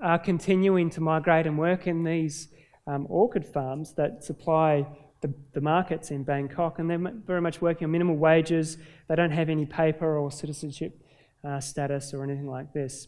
are 0.02 0.18
continuing 0.18 0.90
to 0.90 1.00
migrate 1.00 1.46
and 1.46 1.58
work 1.58 1.86
in 1.86 2.04
these 2.04 2.48
um, 2.86 3.06
orchid 3.08 3.46
farms 3.46 3.94
that 3.94 4.24
supply 4.24 4.86
the, 5.20 5.32
the, 5.52 5.60
markets 5.60 6.10
in 6.10 6.24
Bangkok, 6.24 6.80
and 6.80 6.90
they're 6.90 7.12
very 7.24 7.40
much 7.40 7.60
working 7.60 7.84
on 7.84 7.92
minimal 7.92 8.16
wages. 8.16 8.78
They 9.08 9.14
don't 9.14 9.30
have 9.30 9.48
any, 9.48 9.66
paper 9.66 10.18
or 10.18 10.32
citizenship 10.32 11.00
uh, 11.44 11.60
status 11.60 12.12
or 12.12 12.24
anything 12.24 12.48
like 12.48 12.72
this. 12.72 13.06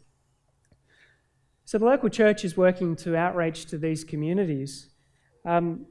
So 1.64 1.78
the 1.78 1.86
local 1.86 2.08
church 2.08 2.44
is 2.44 2.56
working 2.56 2.94
to 2.96 3.16
outreach 3.16 3.66
to 3.66 3.78
these 3.78 4.04
communities. 4.04 4.90
Um, 5.44 5.86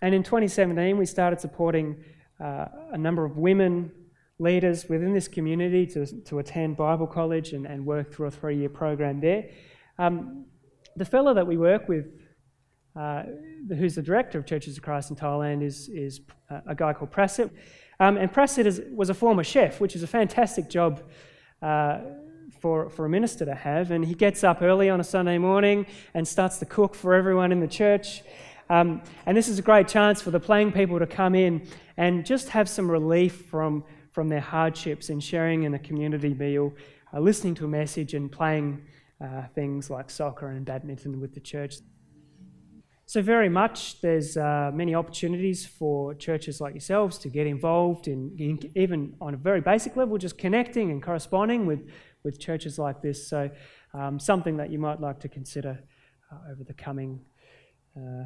and 0.00 0.14
in 0.14 0.22
2017, 0.22 0.96
we 0.96 1.04
started 1.04 1.40
supporting 1.40 2.02
uh, 2.40 2.66
a 2.92 2.98
number 2.98 3.24
of 3.24 3.36
women 3.36 3.90
leaders 4.38 4.88
within 4.88 5.14
this 5.14 5.28
community 5.28 5.86
to, 5.86 6.06
to 6.22 6.38
attend 6.38 6.76
Bible 6.76 7.06
college 7.06 7.52
and, 7.52 7.66
and 7.66 7.86
work 7.86 8.12
through 8.12 8.26
a 8.26 8.30
three 8.30 8.58
year 8.58 8.68
program 8.68 9.20
there. 9.20 9.50
Um, 9.98 10.44
the 10.96 11.04
fellow 11.04 11.34
that 11.34 11.46
we 11.46 11.56
work 11.56 11.88
with, 11.88 12.06
uh, 12.98 13.22
who's 13.68 13.94
the 13.94 14.02
director 14.02 14.38
of 14.38 14.46
Churches 14.46 14.76
of 14.76 14.82
Christ 14.82 15.10
in 15.10 15.16
Thailand, 15.16 15.62
is, 15.62 15.88
is 15.88 16.20
a 16.66 16.74
guy 16.74 16.92
called 16.92 17.12
Prasit. 17.12 17.50
Um, 17.98 18.16
and 18.16 18.32
Prasit 18.32 18.66
is, 18.66 18.82
was 18.92 19.10
a 19.10 19.14
former 19.14 19.44
chef, 19.44 19.80
which 19.80 19.96
is 19.96 20.02
a 20.02 20.06
fantastic 20.06 20.68
job 20.68 21.02
uh, 21.62 22.00
for, 22.60 22.90
for 22.90 23.06
a 23.06 23.08
minister 23.08 23.44
to 23.44 23.54
have. 23.54 23.90
And 23.90 24.04
he 24.04 24.14
gets 24.14 24.44
up 24.44 24.62
early 24.62 24.90
on 24.90 25.00
a 25.00 25.04
Sunday 25.04 25.38
morning 25.38 25.86
and 26.14 26.26
starts 26.26 26.58
to 26.58 26.66
cook 26.66 26.94
for 26.94 27.14
everyone 27.14 27.52
in 27.52 27.60
the 27.60 27.68
church. 27.68 28.22
Um, 28.68 29.02
and 29.26 29.36
this 29.36 29.48
is 29.48 29.58
a 29.58 29.62
great 29.62 29.86
chance 29.86 30.20
for 30.20 30.30
the 30.30 30.40
Plang 30.40 30.72
people 30.72 30.98
to 30.98 31.06
come 31.06 31.34
in 31.34 31.66
and 31.96 32.26
just 32.26 32.48
have 32.48 32.68
some 32.68 32.90
relief 32.90 33.46
from, 33.46 33.84
from 34.12 34.28
their 34.28 34.40
hardships 34.40 35.08
in 35.08 35.20
sharing 35.20 35.62
in 35.62 35.74
a 35.74 35.78
community 35.78 36.34
meal, 36.34 36.72
uh, 37.14 37.20
listening 37.20 37.54
to 37.56 37.64
a 37.64 37.68
message, 37.68 38.14
and 38.14 38.30
playing 38.30 38.82
uh, 39.20 39.42
things 39.54 39.88
like 39.88 40.10
soccer 40.10 40.48
and 40.48 40.66
badminton 40.66 41.20
with 41.20 41.32
the 41.32 41.40
church. 41.40 41.76
So, 43.08 43.22
very 43.22 43.48
much, 43.48 44.00
there's 44.00 44.36
uh, 44.36 44.72
many 44.74 44.96
opportunities 44.96 45.64
for 45.64 46.12
churches 46.14 46.60
like 46.60 46.74
yourselves 46.74 47.18
to 47.18 47.28
get 47.28 47.46
involved 47.46 48.08
in, 48.08 48.34
in, 48.36 48.72
even 48.74 49.14
on 49.20 49.32
a 49.32 49.36
very 49.36 49.60
basic 49.60 49.94
level, 49.94 50.18
just 50.18 50.36
connecting 50.36 50.90
and 50.90 51.00
corresponding 51.00 51.66
with, 51.66 51.88
with 52.24 52.40
churches 52.40 52.80
like 52.80 53.00
this. 53.02 53.28
So, 53.28 53.48
um, 53.94 54.18
something 54.18 54.56
that 54.56 54.70
you 54.70 54.80
might 54.80 55.00
like 55.00 55.20
to 55.20 55.28
consider 55.28 55.78
uh, 56.32 56.50
over 56.50 56.64
the 56.64 56.74
coming 56.74 57.20
uh, 57.96 58.24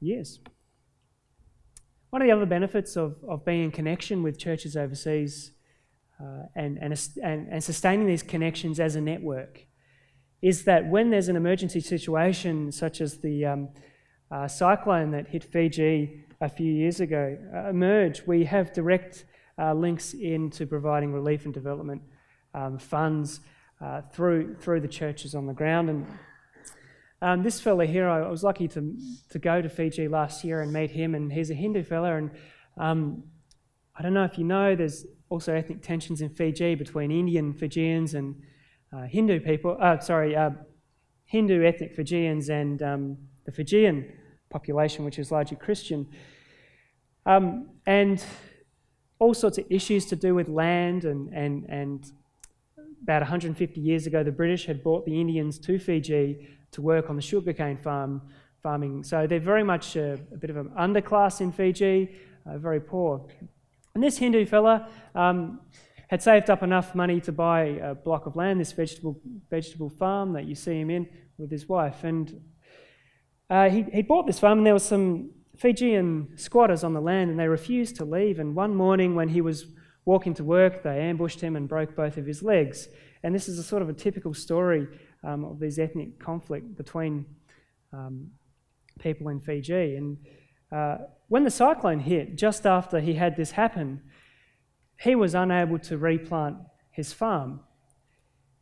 years. 0.00 0.40
One 2.10 2.22
of 2.22 2.28
the 2.28 2.32
other 2.32 2.46
benefits 2.46 2.96
of, 2.96 3.16
of 3.28 3.44
being 3.44 3.64
in 3.64 3.70
connection 3.70 4.22
with 4.22 4.38
churches 4.38 4.76
overseas 4.76 5.52
uh, 6.20 6.44
and, 6.54 6.78
and, 6.80 7.08
and, 7.22 7.48
and 7.50 7.62
sustaining 7.62 8.06
these 8.06 8.22
connections 8.22 8.80
as 8.80 8.96
a 8.96 9.00
network 9.00 9.66
is 10.42 10.64
that 10.64 10.86
when 10.86 11.10
there's 11.10 11.28
an 11.28 11.36
emergency 11.36 11.80
situation, 11.80 12.70
such 12.70 13.00
as 13.00 13.18
the 13.18 13.44
um, 13.44 13.68
uh, 14.30 14.46
cyclone 14.48 15.10
that 15.10 15.28
hit 15.28 15.44
Fiji 15.44 16.24
a 16.40 16.48
few 16.48 16.72
years 16.72 17.00
ago, 17.00 17.36
uh, 17.54 17.68
emerge, 17.68 18.22
we 18.26 18.44
have 18.44 18.72
direct 18.72 19.24
uh, 19.58 19.74
links 19.74 20.14
into 20.14 20.66
providing 20.66 21.12
relief 21.12 21.44
and 21.44 21.54
development 21.54 22.02
um, 22.54 22.78
funds 22.78 23.40
uh, 23.80 24.02
through, 24.12 24.54
through 24.56 24.80
the 24.80 24.88
churches 24.88 25.34
on 25.34 25.46
the 25.46 25.52
ground. 25.52 25.90
And 25.90 26.06
um, 27.22 27.42
this 27.42 27.60
fella 27.60 27.86
here, 27.86 28.08
I 28.08 28.28
was 28.28 28.42
lucky 28.42 28.68
to, 28.68 28.94
to 29.30 29.38
go 29.38 29.62
to 29.62 29.68
Fiji 29.68 30.06
last 30.08 30.44
year 30.44 30.60
and 30.60 30.72
meet 30.72 30.90
him, 30.90 31.14
and 31.14 31.32
he's 31.32 31.50
a 31.50 31.54
Hindu 31.54 31.82
fella. 31.82 32.16
And 32.16 32.30
um, 32.76 33.24
I 33.96 34.02
don't 34.02 34.12
know 34.12 34.24
if 34.24 34.36
you 34.36 34.44
know, 34.44 34.76
there's 34.76 35.06
also 35.30 35.54
ethnic 35.54 35.82
tensions 35.82 36.20
in 36.20 36.28
Fiji 36.28 36.74
between 36.74 37.10
Indian 37.10 37.54
Fijians 37.54 38.14
and 38.14 38.40
uh, 38.92 39.02
Hindu 39.02 39.40
people, 39.40 39.76
uh, 39.80 39.98
sorry, 39.98 40.36
uh, 40.36 40.50
Hindu 41.24 41.64
ethnic 41.64 41.94
Fijians 41.94 42.50
and 42.50 42.82
um, 42.82 43.16
the 43.44 43.52
Fijian 43.52 44.12
population, 44.50 45.04
which 45.04 45.18
is 45.18 45.32
largely 45.32 45.56
Christian. 45.56 46.06
Um, 47.24 47.70
and 47.86 48.24
all 49.18 49.34
sorts 49.34 49.58
of 49.58 49.64
issues 49.70 50.06
to 50.06 50.16
do 50.16 50.34
with 50.34 50.48
land 50.48 51.04
and, 51.04 51.32
and, 51.32 51.64
and 51.68 52.12
about 53.02 53.22
150 53.22 53.80
years 53.80 54.06
ago, 54.06 54.22
the 54.22 54.32
British 54.32 54.66
had 54.66 54.82
brought 54.82 55.04
the 55.04 55.20
Indians 55.20 55.58
to 55.60 55.78
Fiji 55.78 56.48
to 56.72 56.82
work 56.82 57.08
on 57.08 57.16
the 57.16 57.22
sugarcane 57.22 57.78
farm 57.78 58.22
farming. 58.62 59.04
So 59.04 59.26
they're 59.26 59.38
very 59.38 59.62
much 59.62 59.96
a, 59.96 60.14
a 60.32 60.36
bit 60.36 60.50
of 60.50 60.56
an 60.56 60.70
underclass 60.78 61.40
in 61.40 61.52
Fiji, 61.52 62.16
uh, 62.44 62.58
very 62.58 62.80
poor. 62.80 63.26
And 63.94 64.02
this 64.02 64.18
Hindu 64.18 64.44
fella 64.46 64.88
um, 65.14 65.60
had 66.08 66.22
saved 66.22 66.50
up 66.50 66.62
enough 66.62 66.94
money 66.94 67.20
to 67.22 67.32
buy 67.32 67.62
a 67.82 67.94
block 67.94 68.26
of 68.26 68.36
land, 68.36 68.60
this 68.60 68.72
vegetable 68.72 69.20
vegetable 69.50 69.88
farm 69.88 70.32
that 70.32 70.44
you 70.44 70.54
see 70.54 70.80
him 70.80 70.90
in 70.90 71.08
with 71.38 71.50
his 71.50 71.68
wife. 71.68 72.04
And 72.04 72.42
uh, 73.48 73.70
he, 73.70 73.84
he 73.92 74.02
bought 74.02 74.26
this 74.26 74.38
farm, 74.38 74.58
and 74.58 74.66
there 74.66 74.74
were 74.74 74.80
some 74.80 75.30
Fijian 75.56 76.36
squatters 76.36 76.84
on 76.84 76.92
the 76.92 77.00
land, 77.00 77.30
and 77.30 77.38
they 77.38 77.48
refused 77.48 77.96
to 77.96 78.04
leave. 78.04 78.38
And 78.38 78.54
one 78.54 78.74
morning, 78.74 79.14
when 79.14 79.28
he 79.28 79.40
was 79.40 79.66
walking 80.06 80.32
to 80.34 80.44
work, 80.44 80.82
they 80.82 81.00
ambushed 81.00 81.40
him 81.40 81.56
and 81.56 81.68
broke 81.68 81.94
both 81.94 82.16
of 82.16 82.24
his 82.24 82.42
legs. 82.42 82.88
And 83.22 83.34
this 83.34 83.48
is 83.48 83.58
a 83.58 83.62
sort 83.62 83.82
of 83.82 83.88
a 83.88 83.92
typical 83.92 84.32
story 84.32 84.86
um, 85.24 85.44
of 85.44 85.58
this 85.58 85.78
ethnic 85.78 86.18
conflict 86.18 86.76
between 86.76 87.26
um, 87.92 88.28
people 89.00 89.28
in 89.28 89.40
Fiji. 89.40 89.96
And 89.96 90.16
uh, 90.72 90.98
when 91.28 91.42
the 91.42 91.50
cyclone 91.50 91.98
hit, 91.98 92.36
just 92.36 92.66
after 92.66 93.00
he 93.00 93.14
had 93.14 93.36
this 93.36 93.50
happen, 93.50 94.00
he 95.00 95.16
was 95.16 95.34
unable 95.34 95.78
to 95.80 95.98
replant 95.98 96.56
his 96.92 97.12
farm. 97.12 97.60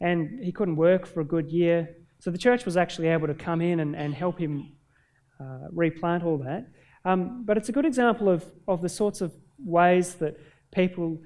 And 0.01 0.43
he 0.43 0.51
couldn't 0.51 0.77
work 0.77 1.07
for 1.07 1.21
a 1.21 1.25
good 1.25 1.51
year. 1.51 1.97
So 2.21 2.31
the 2.31 2.39
church 2.39 2.65
was 2.65 2.77
actually 2.77 3.09
able 3.09 3.27
to 3.27 3.35
come 3.35 3.61
in 3.61 3.81
and, 3.81 3.95
and 3.95 4.15
help 4.15 4.39
him 4.39 4.73
uh, 5.39 5.69
replant 5.73 6.25
all 6.25 6.39
that. 6.39 6.67
Um, 7.05 7.45
but 7.45 7.59
it's 7.59 7.69
a 7.69 7.73
good 7.73 7.85
example 7.85 8.31
of, 8.31 8.51
of 8.67 8.81
the 8.81 8.89
sorts 8.89 9.21
of 9.21 9.35
ways 9.59 10.15
that 10.15 10.39
people 10.75 11.21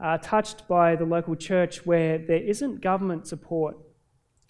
are 0.00 0.18
touched 0.18 0.66
by 0.66 0.96
the 0.96 1.04
local 1.04 1.36
church 1.36 1.86
where 1.86 2.18
there 2.18 2.42
isn't 2.42 2.80
government 2.80 3.26
support 3.26 3.76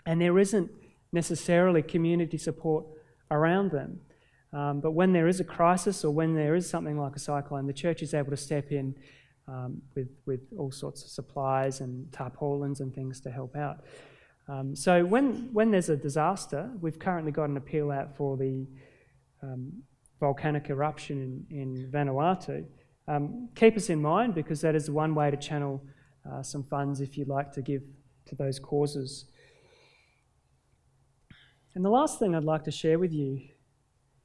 and 0.07 0.21
there 0.21 0.39
isn't 0.39 0.71
necessarily 1.13 1.83
community 1.83 2.39
support 2.39 2.85
around 3.31 3.71
them. 3.71 4.01
Um, 4.53 4.81
but 4.81 4.93
when 4.93 5.13
there 5.13 5.27
is 5.29 5.41
a 5.41 5.45
crisis 5.45 6.05
or 6.05 6.13
when 6.13 6.35
there 6.35 6.55
is 6.55 6.69
something 6.69 6.99
like 6.99 7.17
a 7.17 7.19
cyclone, 7.19 7.67
the 7.67 7.73
church 7.73 8.03
is 8.03 8.15
able 8.15 8.31
to 8.31 8.37
step 8.37 8.71
in 8.71 8.95
um, 9.49 9.83
with, 9.95 10.09
with 10.27 10.41
all 10.57 10.71
sorts 10.71 11.03
of 11.03 11.11
supplies 11.11 11.81
and 11.81 12.11
tarpaulins 12.13 12.81
and 12.81 12.95
things 12.95 13.21
to 13.23 13.31
help 13.31 13.57
out. 13.57 13.85
Um, 14.49 14.77
so 14.77 15.05
when, 15.05 15.53
when 15.53 15.71
there's 15.71 15.89
a 15.89 15.97
disaster, 15.97 16.71
we've 16.81 16.99
currently 16.99 17.33
got 17.33 17.49
an 17.49 17.57
appeal 17.57 17.91
out 17.91 18.17
for 18.17 18.37
the 18.37 18.67
um, 19.43 19.73
volcanic 20.21 20.71
eruption 20.71 21.45
in, 21.51 21.59
in 21.59 21.91
Vanuatu. 21.91 22.65
Um, 23.07 23.51
keep 23.55 23.77
us 23.77 23.91
in 23.91 24.01
mind 24.01 24.35
because 24.35 24.61
that 24.63 24.75
is 24.75 24.91
one 24.91 25.15
way 25.15 25.31
to 25.31 25.37
channel 25.37 25.83
uh, 26.31 26.43
some 26.43 26.63
funds 26.65 27.01
if 27.01 27.19
you'd 27.19 27.29
like 27.29 27.53
to 27.53 27.63
give 27.63 27.83
to 28.27 28.35
those 28.35 28.59
causes. 28.59 29.27
And 31.75 31.85
the 31.85 31.91
last 31.91 32.19
thing 32.19 32.35
I'd 32.35 32.45
like 32.45 32.65
to 32.65 32.71
share 32.71 32.99
with 32.99 33.13
you 33.13 33.41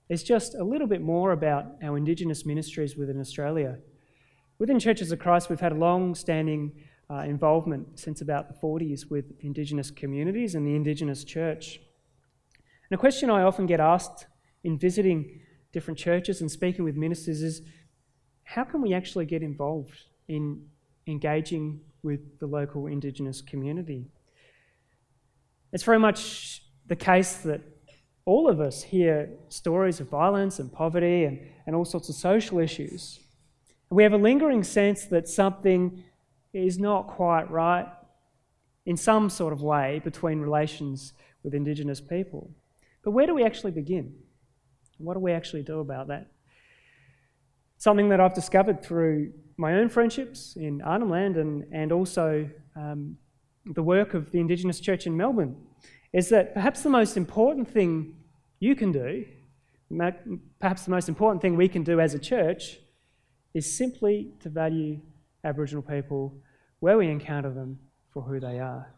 is 0.07 0.23
just 0.23 0.55
a 0.55 0.63
little 0.63 0.87
bit 0.87 1.01
more 1.01 1.31
about 1.31 1.65
our 1.83 1.97
Indigenous 1.97 2.45
ministries 2.45 2.95
within 2.95 3.19
Australia. 3.19 3.77
Within 4.59 4.79
Churches 4.79 5.11
of 5.11 5.19
Christ, 5.19 5.49
we've 5.49 5.59
had 5.59 5.71
a 5.71 5.75
long 5.75 6.15
standing 6.15 6.71
uh, 7.09 7.21
involvement 7.21 7.99
since 7.99 8.21
about 8.21 8.47
the 8.47 8.53
40s 8.53 9.09
with 9.09 9.25
Indigenous 9.41 9.91
communities 9.91 10.55
and 10.55 10.65
the 10.65 10.75
Indigenous 10.75 11.23
church. 11.23 11.79
And 12.89 12.97
a 12.97 12.99
question 12.99 13.29
I 13.29 13.43
often 13.43 13.65
get 13.65 13.79
asked 13.79 14.27
in 14.63 14.77
visiting 14.77 15.41
different 15.71 15.97
churches 15.99 16.41
and 16.41 16.49
speaking 16.49 16.83
with 16.83 16.95
ministers 16.95 17.41
is 17.41 17.61
how 18.49 18.63
can 18.63 18.81
we 18.81 18.95
actually 18.95 19.25
get 19.25 19.43
involved 19.43 20.05
in 20.27 20.59
engaging 21.05 21.79
with 22.01 22.39
the 22.39 22.47
local 22.47 22.87
Indigenous 22.87 23.41
community? 23.41 24.07
It's 25.71 25.83
very 25.83 25.99
much 25.99 26.63
the 26.87 26.95
case 26.95 27.37
that 27.43 27.61
all 28.25 28.49
of 28.49 28.59
us 28.59 28.81
hear 28.81 29.29
stories 29.49 29.99
of 29.99 30.09
violence 30.09 30.57
and 30.57 30.73
poverty 30.73 31.25
and, 31.25 31.39
and 31.67 31.75
all 31.75 31.85
sorts 31.85 32.09
of 32.09 32.15
social 32.15 32.57
issues. 32.57 33.19
We 33.91 34.01
have 34.01 34.13
a 34.13 34.17
lingering 34.17 34.63
sense 34.63 35.05
that 35.05 35.27
something 35.27 36.03
is 36.51 36.79
not 36.79 37.05
quite 37.05 37.51
right 37.51 37.87
in 38.87 38.97
some 38.97 39.29
sort 39.29 39.53
of 39.53 39.61
way 39.61 40.01
between 40.03 40.39
relations 40.39 41.13
with 41.43 41.53
Indigenous 41.53 42.01
people. 42.01 42.49
But 43.03 43.11
where 43.11 43.27
do 43.27 43.35
we 43.35 43.43
actually 43.43 43.71
begin? 43.71 44.15
What 44.97 45.13
do 45.13 45.19
we 45.19 45.33
actually 45.33 45.61
do 45.61 45.81
about 45.81 46.07
that? 46.07 46.31
Something 47.79 48.09
that 48.09 48.19
I've 48.19 48.33
discovered 48.33 48.83
through 48.83 49.31
my 49.55 49.75
own 49.75 49.87
friendships 49.87 50.57
in 50.57 50.81
Arnhem 50.81 51.09
Land 51.09 51.37
and, 51.37 51.65
and 51.71 51.93
also 51.93 52.49
um, 52.75 53.17
the 53.65 53.81
work 53.81 54.13
of 54.13 54.31
the 54.31 54.39
Indigenous 54.39 54.81
Church 54.81 55.07
in 55.07 55.15
Melbourne 55.15 55.55
is 56.11 56.27
that 56.27 56.53
perhaps 56.53 56.81
the 56.83 56.89
most 56.89 57.15
important 57.15 57.69
thing 57.69 58.15
you 58.59 58.75
can 58.75 58.91
do, 58.91 59.25
perhaps 60.59 60.83
the 60.83 60.91
most 60.91 61.07
important 61.07 61.41
thing 61.41 61.55
we 61.55 61.69
can 61.69 61.83
do 61.83 62.01
as 62.01 62.13
a 62.13 62.19
church, 62.19 62.79
is 63.53 63.77
simply 63.77 64.33
to 64.41 64.49
value 64.49 64.99
Aboriginal 65.45 65.81
people 65.81 66.35
where 66.81 66.97
we 66.97 67.07
encounter 67.07 67.49
them 67.49 67.79
for 68.13 68.21
who 68.23 68.41
they 68.41 68.59
are. 68.59 68.93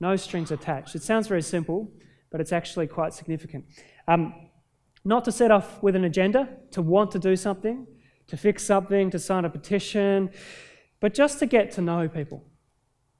No 0.00 0.16
strings 0.16 0.50
attached. 0.50 0.94
It 0.94 1.02
sounds 1.02 1.28
very 1.28 1.40
simple, 1.40 1.90
but 2.30 2.42
it's 2.42 2.52
actually 2.52 2.88
quite 2.88 3.14
significant. 3.14 3.64
Um, 4.06 4.45
not 5.06 5.24
to 5.24 5.32
set 5.32 5.50
off 5.50 5.82
with 5.82 5.96
an 5.96 6.04
agenda, 6.04 6.48
to 6.72 6.82
want 6.82 7.10
to 7.12 7.18
do 7.18 7.36
something, 7.36 7.86
to 8.26 8.36
fix 8.36 8.64
something, 8.64 9.10
to 9.10 9.18
sign 9.18 9.44
a 9.44 9.50
petition, 9.50 10.30
but 11.00 11.14
just 11.14 11.38
to 11.38 11.46
get 11.46 11.70
to 11.72 11.80
know 11.80 12.08
people. 12.08 12.44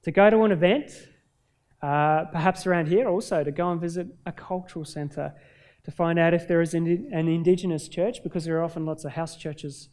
To 0.03 0.11
go 0.11 0.29
to 0.29 0.43
an 0.43 0.51
event 0.51 0.91
uh, 1.81 2.25
perhaps 2.25 2.65
around 2.65 2.87
here 2.87 3.07
also 3.07 3.43
to 3.43 3.51
go 3.51 3.71
and 3.71 3.79
visit 3.79 4.07
a 4.25 4.31
cultural 4.31 4.83
centre 4.83 5.33
to 5.83 5.91
find 5.91 6.17
out 6.19 6.33
if 6.33 6.47
there 6.47 6.59
is 6.59 6.73
an 6.73 7.11
Indigenous 7.13 7.87
church, 7.87 8.21
because 8.21 8.43
there 8.43 8.57
are 8.57 8.63
often 8.63 8.85
lots 8.85 9.05
of 9.05 9.11
house 9.13 9.37
churches 9.37 9.87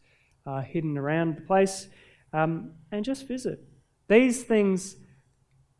uh, 0.45 0.61
hidden 0.61 0.99
around 0.99 1.37
the 1.37 1.43
place, 1.43 1.87
um, 2.33 2.73
and 2.91 3.05
just 3.05 3.29
visit. 3.29 3.61
These 4.09 4.43
things 4.43 4.97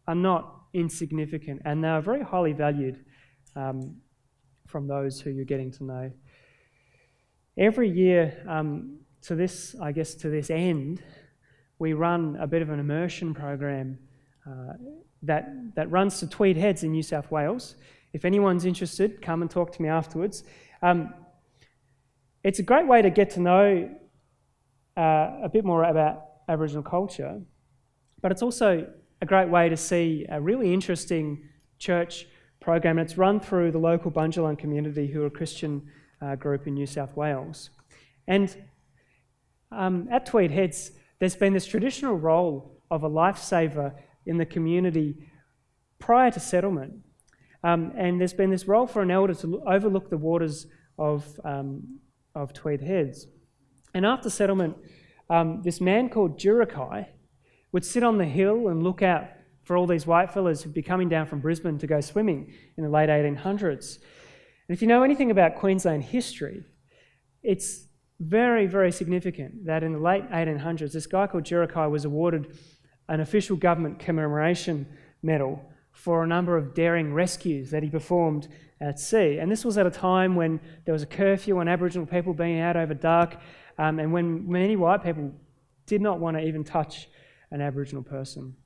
are 0.07 0.15
not 0.15 0.55
insignificant, 0.73 1.63
and 1.65 1.83
they 1.83 1.89
are 1.89 2.01
very 2.01 2.23
highly 2.23 2.53
valued 2.53 3.05
um, 3.57 3.97
from 4.75 4.89
those 4.89 5.21
who 5.21 5.31
you're 5.31 5.45
getting 5.45 5.71
to 5.71 5.85
know. 5.85 6.11
Every 7.57 7.89
year, 7.89 8.45
um, 8.49 8.99
to 9.23 9.37
this, 9.37 9.77
I 9.81 9.93
guess, 9.93 10.17
to 10.17 10.29
this 10.29 10.51
end, 10.51 11.01
we 11.79 11.93
run 11.93 12.37
a 12.41 12.49
bit 12.49 12.61
of 12.61 12.71
an 12.71 12.81
immersion 12.81 13.35
program 13.35 14.01
uh, 14.45 14.73
that, 15.23 15.77
that 15.77 15.89
runs 15.93 16.19
to 16.19 16.29
Tweed 16.29 16.57
Heads 16.57 16.83
in 16.83 16.91
New 16.91 17.05
South 17.05 17.31
Wales. 17.31 17.77
If 18.13 18.25
anyone's 18.25 18.65
interested, 18.65 19.23
come 19.23 19.43
and 19.43 19.49
talk 19.49 19.71
to 19.77 19.81
me 19.81 19.89
afterwards. 19.89 20.43
Um, 20.83 21.15
it's 22.43 22.59
a 22.59 22.65
great 22.65 22.89
way 22.89 23.01
to 23.01 23.11
get 23.11 23.31
to 23.31 23.41
know 23.41 23.89
uh, 24.97 25.31
a 25.45 25.49
bit 25.53 25.65
more 25.65 25.85
about 25.85 26.25
Aboriginal 26.49 26.83
culture, 26.83 27.41
but 28.21 28.33
it's 28.33 28.43
also 28.43 28.89
a 29.23 29.27
great 29.27 29.49
way 29.49 29.69
to 29.69 29.77
see 29.77 30.27
a 30.29 30.41
really 30.41 30.75
interesting 30.75 31.49
church 31.79 32.27
program. 32.65 32.99
It's 32.99 33.19
run 33.19 33.41
through 33.41 33.73
the 33.73 33.79
local 33.79 34.11
Bundjalung 34.11 34.59
community, 34.59 35.07
who 35.07 35.23
are 35.23 35.27
a 35.27 35.31
Christian 35.31 35.83
uh, 36.23 36.35
group 36.35 36.67
in 36.67 36.73
New 36.73 36.87
South 36.87 37.15
Wales. 37.15 37.69
And 38.27 38.57
um, 39.71 40.09
at 40.11 40.25
Tweed 40.25 40.51
Heads, 40.51 40.93
there's 41.19 41.37
been 41.37 41.53
this 41.53 41.67
traditional 41.67 42.17
role 42.17 42.81
of 42.91 43.05
a 43.05 43.11
lifesaver 43.11 43.93
in 44.25 44.39
the 44.39 44.47
community 44.47 45.29
prior 45.99 46.31
to 46.31 46.41
settlement. 46.41 46.95
Um, 47.63 47.93
and 47.99 48.19
there's 48.19 48.33
been 48.33 48.51
this 48.51 48.67
role 48.67 48.87
for 48.87 49.03
an 49.03 49.11
elder 49.11 49.35
to 49.35 49.63
overlook 49.67 50.09
the 50.09 50.17
waters 50.17 50.67
of, 50.99 51.39
um, 51.45 52.01
of 52.35 52.55
Tweed 52.55 52.81
Heads. 52.81 53.27
And 53.93 54.07
after 54.07 54.31
settlement, 54.31 54.79
um, 55.29 55.61
this 55.63 55.83
man 55.83 56.09
called 56.09 56.39
Jurakai 56.39 57.09
would 57.73 57.85
sit 57.85 58.03
on 58.03 58.17
the 58.17 58.25
hill 58.25 58.69
and 58.69 58.83
look 58.83 59.03
out 59.03 59.25
for 59.65 59.77
all 59.77 59.87
these 59.87 60.07
white 60.07 60.33
fellas 60.33 60.63
who'd 60.63 60.75
be 60.75 60.83
coming 60.83 61.09
down 61.09 61.27
from 61.27 61.41
Brisbane 61.41 61.79
to 61.79 61.87
go 61.87 62.01
swimming 62.01 62.53
in 62.77 62.85
the 62.85 62.91
late 62.91 63.09
1800s. 63.09 63.97
And 64.69 64.75
if 64.75 64.81
you 64.81 64.89
know 64.89 65.03
anything 65.03 65.31
about 65.31 65.57
Queensland 65.57 66.05
history, 66.05 66.65
it's 67.43 67.87
very, 68.21 68.67
very 68.67 68.93
significant 68.93 69.67
that 69.67 69.83
in 69.83 69.93
the 69.93 69.99
late 69.99 70.29
1800s, 70.31 70.93
this 70.93 71.07
guy 71.07 71.27
called 71.27 71.45
Jurakai 71.45 71.91
was 71.91 72.05
awarded 72.05 72.57
an 73.09 73.21
official 73.21 73.57
government 73.57 73.99
commemoration 73.99 74.87
medal 75.23 75.63
for 75.93 76.25
a 76.25 76.27
number 76.27 76.57
of 76.57 76.75
daring 76.75 77.13
rescues 77.13 77.71
that 77.71 77.83
he 77.83 77.91
performed 77.91 78.49
at 78.81 78.99
sea. 78.99 79.39
And 79.39 79.51
this 79.51 79.65
was 79.65 79.79
at 79.79 79.87
a 79.87 79.91
time 79.91 80.35
when 80.35 80.61
there 80.85 80.93
was 80.93 81.03
a 81.03 81.07
curfew 81.07 81.59
on 81.59 81.69
Aboriginal 81.69 82.07
people 82.07 82.35
being 82.35 82.61
out 82.61 82.77
over 82.77 82.95
dark, 82.95 83.37
um, 83.79 83.99
and 83.99 84.13
when 84.13 84.51
many 84.51 84.77
white 84.77 85.03
people 85.03 85.33
did 85.87 86.01
not 86.01 86.19
want 86.19 86.37
to 86.37 86.43
even 86.43 86.65
touch 86.65 87.09
an 87.51 87.61
Aboriginal 87.61 88.03
person. 88.03 88.57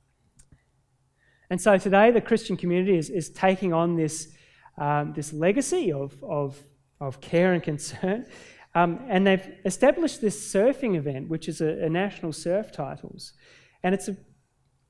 And 1.49 1.59
so 1.59 1.77
today, 1.77 2.11
the 2.11 2.21
Christian 2.21 2.57
community 2.57 2.97
is, 2.97 3.09
is 3.09 3.29
taking 3.29 3.73
on 3.73 3.95
this, 3.95 4.29
um, 4.77 5.13
this 5.13 5.33
legacy 5.33 5.91
of, 5.91 6.15
of, 6.23 6.57
of 6.99 7.21
care 7.21 7.53
and 7.53 7.63
concern. 7.63 8.25
Um, 8.75 8.99
and 9.09 9.25
they've 9.25 9.51
established 9.65 10.21
this 10.21 10.53
surfing 10.53 10.95
event, 10.95 11.27
which 11.27 11.49
is 11.49 11.59
a, 11.59 11.85
a 11.85 11.89
national 11.89 12.33
surf 12.33 12.71
titles. 12.71 13.33
And 13.81 13.95
it's 13.95 14.09
a, 14.09 14.17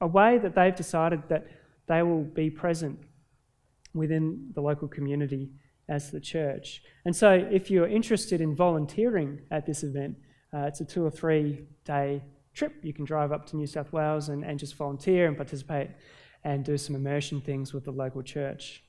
a 0.01 0.05
way 0.05 0.37
that 0.37 0.53
they've 0.53 0.75
decided 0.75 1.23
that 1.29 1.47
they 1.87 2.03
will 2.03 2.25
be 2.25 2.49
present 2.49 2.99
within 3.93 4.51
the 4.53 4.61
local 4.61 4.89
community 4.89 5.51
as 5.87 6.11
the 6.11 6.19
church. 6.19 6.83
And 7.05 7.15
so, 7.15 7.31
if 7.31 7.71
you're 7.71 7.87
interested 7.87 8.41
in 8.41 8.55
volunteering 8.55 9.41
at 9.49 9.65
this 9.65 9.83
event, 9.83 10.17
uh, 10.53 10.63
it's 10.63 10.81
a 10.81 10.85
two 10.85 11.05
or 11.05 11.09
three 11.09 11.65
day 11.83 12.21
trip. 12.53 12.73
You 12.83 12.93
can 12.93 13.05
drive 13.05 13.31
up 13.31 13.45
to 13.47 13.57
New 13.57 13.65
South 13.67 13.91
Wales 13.91 14.29
and, 14.29 14.43
and 14.43 14.59
just 14.59 14.75
volunteer 14.75 15.27
and 15.27 15.35
participate 15.35 15.89
and 16.43 16.63
do 16.63 16.77
some 16.77 16.95
immersion 16.95 17.41
things 17.41 17.73
with 17.73 17.85
the 17.85 17.91
local 17.91 18.21
church. 18.21 18.83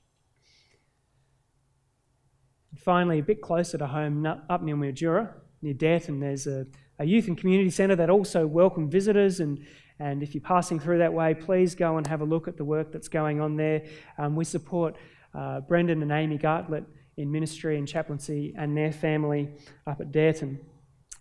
And 2.71 2.81
finally, 2.81 3.19
a 3.19 3.23
bit 3.23 3.41
closer 3.41 3.79
to 3.79 3.87
home, 3.87 4.25
up 4.27 4.63
near 4.63 4.77
Mildura, 4.77 5.33
near 5.63 5.75
Dareton, 5.75 6.21
there's 6.21 6.47
a, 6.47 6.67
a 6.99 7.05
youth 7.05 7.29
and 7.29 7.37
community 7.37 7.71
centre 7.71 7.97
that 7.97 8.11
also 8.11 8.47
welcome 8.47 8.89
visitors. 8.89 9.41
And, 9.41 9.65
and 9.99 10.23
if 10.23 10.35
you're 10.35 10.43
passing 10.43 10.79
through 10.79 10.99
that 10.99 11.13
way, 11.13 11.35
please 11.35 11.75
go 11.75 11.97
and 11.97 12.07
have 12.07 12.21
a 12.21 12.25
look 12.25 12.49
at 12.49 12.57
the 12.57 12.65
work 12.65 12.93
that's 12.93 13.09
going 13.09 13.41
on 13.41 13.57
there. 13.57 13.83
Um, 14.19 14.37
we 14.37 14.45
support 14.45 14.97
uh, 15.35 15.61
Brendan 15.61 16.03
and 16.03 16.13
Amy 16.13 16.39
Gartlett 16.39 16.85
in 17.17 17.31
ministry 17.31 17.77
and 17.77 17.87
chaplaincy 17.87 18.55
and 18.57 18.77
their 18.77 18.93
family 18.93 19.51
up 19.87 20.01
at 20.01 20.13
Dareton. 20.13 20.59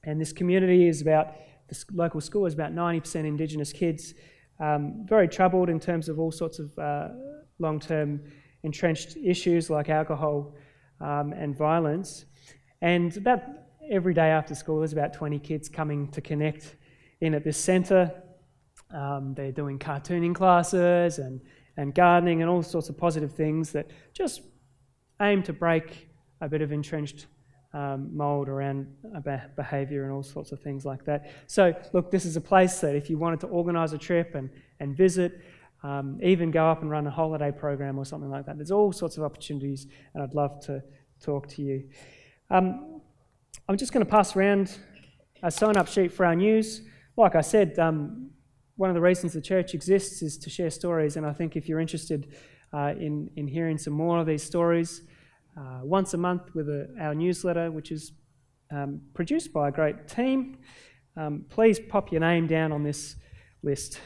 And 0.03 0.21
this 0.21 0.31
community 0.31 0.87
is 0.87 1.01
about, 1.01 1.33
this 1.67 1.85
local 1.91 2.21
school 2.21 2.45
is 2.45 2.53
about 2.53 2.73
90% 2.73 3.25
Indigenous 3.25 3.73
kids, 3.73 4.13
um, 4.59 5.05
very 5.05 5.27
troubled 5.27 5.69
in 5.69 5.79
terms 5.79 6.09
of 6.09 6.19
all 6.19 6.31
sorts 6.31 6.59
of 6.59 6.77
uh, 6.77 7.09
long 7.59 7.79
term 7.79 8.21
entrenched 8.63 9.17
issues 9.17 9.69
like 9.69 9.89
alcohol 9.89 10.55
um, 10.99 11.33
and 11.33 11.57
violence. 11.57 12.25
And 12.81 13.15
about 13.17 13.41
every 13.89 14.13
day 14.13 14.29
after 14.29 14.55
school, 14.55 14.79
there's 14.79 14.93
about 14.93 15.13
20 15.13 15.39
kids 15.39 15.69
coming 15.69 16.09
to 16.11 16.21
connect 16.21 16.75
in 17.21 17.33
at 17.33 17.43
this 17.43 17.57
centre. 17.57 18.11
Um, 18.93 19.33
they're 19.35 19.51
doing 19.51 19.79
cartooning 19.79 20.33
classes 20.33 21.19
and, 21.19 21.41
and 21.77 21.93
gardening 21.93 22.41
and 22.41 22.49
all 22.49 22.63
sorts 22.63 22.89
of 22.89 22.97
positive 22.97 23.31
things 23.31 23.71
that 23.71 23.89
just 24.13 24.41
aim 25.21 25.43
to 25.43 25.53
break 25.53 26.09
a 26.41 26.47
bit 26.47 26.61
of 26.61 26.71
entrenched 26.71 27.27
um, 27.73 28.15
mould 28.15 28.49
around 28.49 28.87
behaviour 29.55 30.03
and 30.03 30.11
all 30.11 30.23
sorts 30.23 30.51
of 30.51 30.59
things 30.61 30.85
like 30.85 31.05
that. 31.05 31.31
So, 31.47 31.73
look, 31.93 32.09
this 32.09 32.25
is 32.25 32.35
a 32.35 32.41
place 32.41 32.79
that 32.79 32.95
if 32.95 33.09
you 33.09 33.17
wanted 33.17 33.39
to 33.41 33.47
organise 33.47 33.93
a 33.93 33.97
trip 33.97 34.33
and, 34.35 34.49
and 34.79 34.95
visit, 34.97 35.41
um, 35.83 36.19
even 36.21 36.51
go 36.51 36.67
up 36.67 36.81
and 36.81 36.89
run 36.89 37.07
a 37.07 37.11
holiday 37.11 37.51
program 37.51 37.97
or 37.97 38.05
something 38.05 38.29
like 38.29 38.45
that. 38.47 38.57
There's 38.57 38.71
all 38.71 38.91
sorts 38.91 39.17
of 39.17 39.23
opportunities, 39.23 39.87
and 40.13 40.23
I'd 40.23 40.33
love 40.33 40.59
to 40.65 40.83
talk 41.21 41.47
to 41.49 41.61
you. 41.61 41.89
Um, 42.49 43.01
I'm 43.67 43.77
just 43.77 43.93
going 43.93 44.05
to 44.05 44.09
pass 44.09 44.35
around 44.35 44.75
a 45.43 45.51
sign 45.51 45.77
up 45.77 45.87
sheet 45.87 46.11
for 46.11 46.25
our 46.25 46.35
news. 46.35 46.81
Like 47.15 47.35
I 47.35 47.41
said, 47.41 47.77
um, 47.79 48.31
one 48.75 48.89
of 48.89 48.95
the 48.95 49.01
reasons 49.01 49.33
the 49.33 49.41
church 49.41 49.73
exists 49.73 50.21
is 50.21 50.37
to 50.39 50.49
share 50.49 50.69
stories, 50.69 51.17
and 51.17 51.25
I 51.25 51.33
think 51.33 51.55
if 51.55 51.69
you're 51.69 51.79
interested 51.79 52.33
uh, 52.73 52.93
in, 52.99 53.29
in 53.35 53.47
hearing 53.47 53.77
some 53.77 53.93
more 53.93 54.19
of 54.19 54.25
these 54.25 54.43
stories, 54.43 55.03
uh, 55.59 55.81
once 55.83 56.13
a 56.13 56.17
month 56.17 56.55
with 56.55 56.69
a, 56.69 56.87
our 56.99 57.13
newsletter, 57.13 57.69
which 57.69 57.91
is 57.91 58.13
um, 58.71 59.01
produced 59.13 59.51
by 59.51 59.67
a 59.67 59.71
great 59.71 60.07
team, 60.07 60.57
um, 61.17 61.45
please 61.49 61.79
pop 61.79 62.11
your 62.11 62.21
name 62.21 62.47
down 62.47 62.71
on 62.71 62.83
this 62.83 63.15
list. 63.61 63.99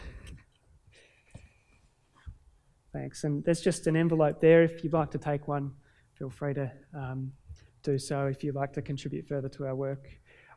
Thanks. 2.91 3.23
And 3.23 3.43
there's 3.43 3.61
just 3.61 3.87
an 3.87 3.95
envelope 3.95 4.41
there. 4.41 4.63
If 4.63 4.83
you'd 4.83 4.93
like 4.93 5.11
to 5.11 5.17
take 5.17 5.47
one, 5.47 5.71
feel 6.17 6.29
free 6.29 6.53
to 6.55 6.71
um, 6.95 7.31
do 7.83 7.97
so 7.97 8.27
if 8.27 8.43
you'd 8.43 8.55
like 8.55 8.73
to 8.73 8.81
contribute 8.81 9.27
further 9.27 9.49
to 9.49 9.65
our 9.65 9.75
work. 9.75 10.09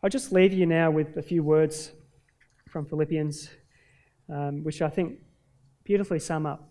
I'll 0.03 0.11
just 0.11 0.33
leave 0.33 0.53
you 0.53 0.67
now 0.67 0.91
with 0.91 1.17
a 1.17 1.23
few 1.23 1.43
words 1.43 1.93
from 2.71 2.87
Philippians, 2.87 3.49
um, 4.33 4.63
which 4.65 4.81
I 4.83 4.89
think 4.89 5.19
beautifully 5.85 6.19
sum 6.19 6.47
up 6.47 6.71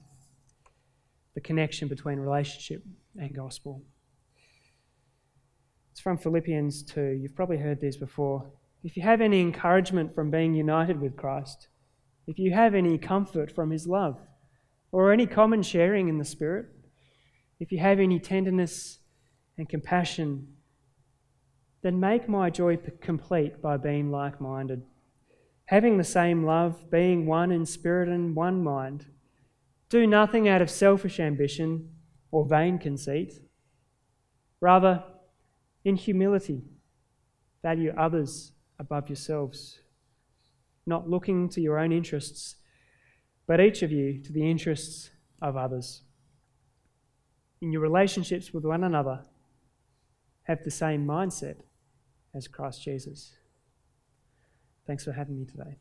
the 1.34 1.42
connection 1.42 1.88
between 1.88 2.20
relationship 2.20 2.84
and 3.20 3.36
gospel. 3.36 3.84
It's 5.96 6.02
from 6.02 6.18
Philippians 6.18 6.84
2. 6.84 7.22
You've 7.22 7.38
probably 7.38 7.56
heard 7.56 7.80
these 7.80 7.96
before. 7.96 8.52
If 8.84 8.98
you 8.98 9.04
have 9.04 9.22
any 9.22 9.40
encouragement 9.40 10.14
from 10.14 10.30
being 10.30 10.54
united 10.54 11.00
with 11.00 11.16
Christ, 11.16 11.70
if 12.28 12.38
you 12.38 12.52
have 12.52 12.76
any 12.76 12.98
comfort 12.98 13.50
from 13.50 13.72
his 13.72 13.88
love, 13.88 14.20
or 14.92 15.14
any 15.14 15.26
common 15.26 15.64
sharing 15.64 16.10
in 16.10 16.18
the 16.18 16.26
Spirit, 16.26 16.66
if 17.62 17.72
you 17.72 17.80
have 17.80 18.02
any 18.02 18.20
tenderness 18.20 19.00
and 19.58 19.70
compassion, 19.70 20.56
then 21.82 21.98
make 21.98 22.28
my 22.28 22.50
joy 22.50 22.78
complete 23.00 23.62
by 23.62 23.78
being 23.78 24.12
like 24.12 24.42
minded, 24.42 24.82
having 25.68 25.98
the 25.98 26.04
same 26.04 26.46
love, 26.46 26.92
being 26.92 27.26
one 27.26 27.54
in 27.54 27.66
spirit 27.66 28.10
and 28.10 28.36
one 28.36 28.62
mind. 28.62 29.06
Do 29.88 30.06
nothing 30.06 30.46
out 30.50 30.62
of 30.62 30.70
selfish 30.70 31.22
ambition 31.22 31.92
or 32.32 32.46
vain 32.46 32.80
conceit. 32.80 33.36
Rather, 34.60 35.02
in 35.86 35.96
humility, 35.96 36.62
value 37.62 37.94
others 37.98 38.52
above 38.78 39.08
yourselves, 39.08 39.80
not 40.86 41.10
looking 41.10 41.48
to 41.50 41.62
your 41.62 41.80
own 41.80 41.94
interests 41.94 42.56
but 43.48 43.60
each 43.60 43.84
of 43.84 43.92
you 43.92 44.22
to 44.24 44.34
the 44.34 44.50
interests 44.50 45.12
of 45.42 45.56
others. 45.56 46.02
In 47.62 47.72
your 47.72 47.82
relationships 47.82 48.54
with 48.54 48.66
one 48.66 48.84
another, 48.84 49.22
have 50.44 50.64
the 50.64 50.72
same 50.72 51.06
mindset 51.06 51.58
as 52.34 52.48
Christ 52.48 52.84
Jesus. 52.84 53.34
Thanks 54.86 55.04
for 55.04 55.12
having 55.12 55.40
me 55.40 55.46
today. 55.46 55.78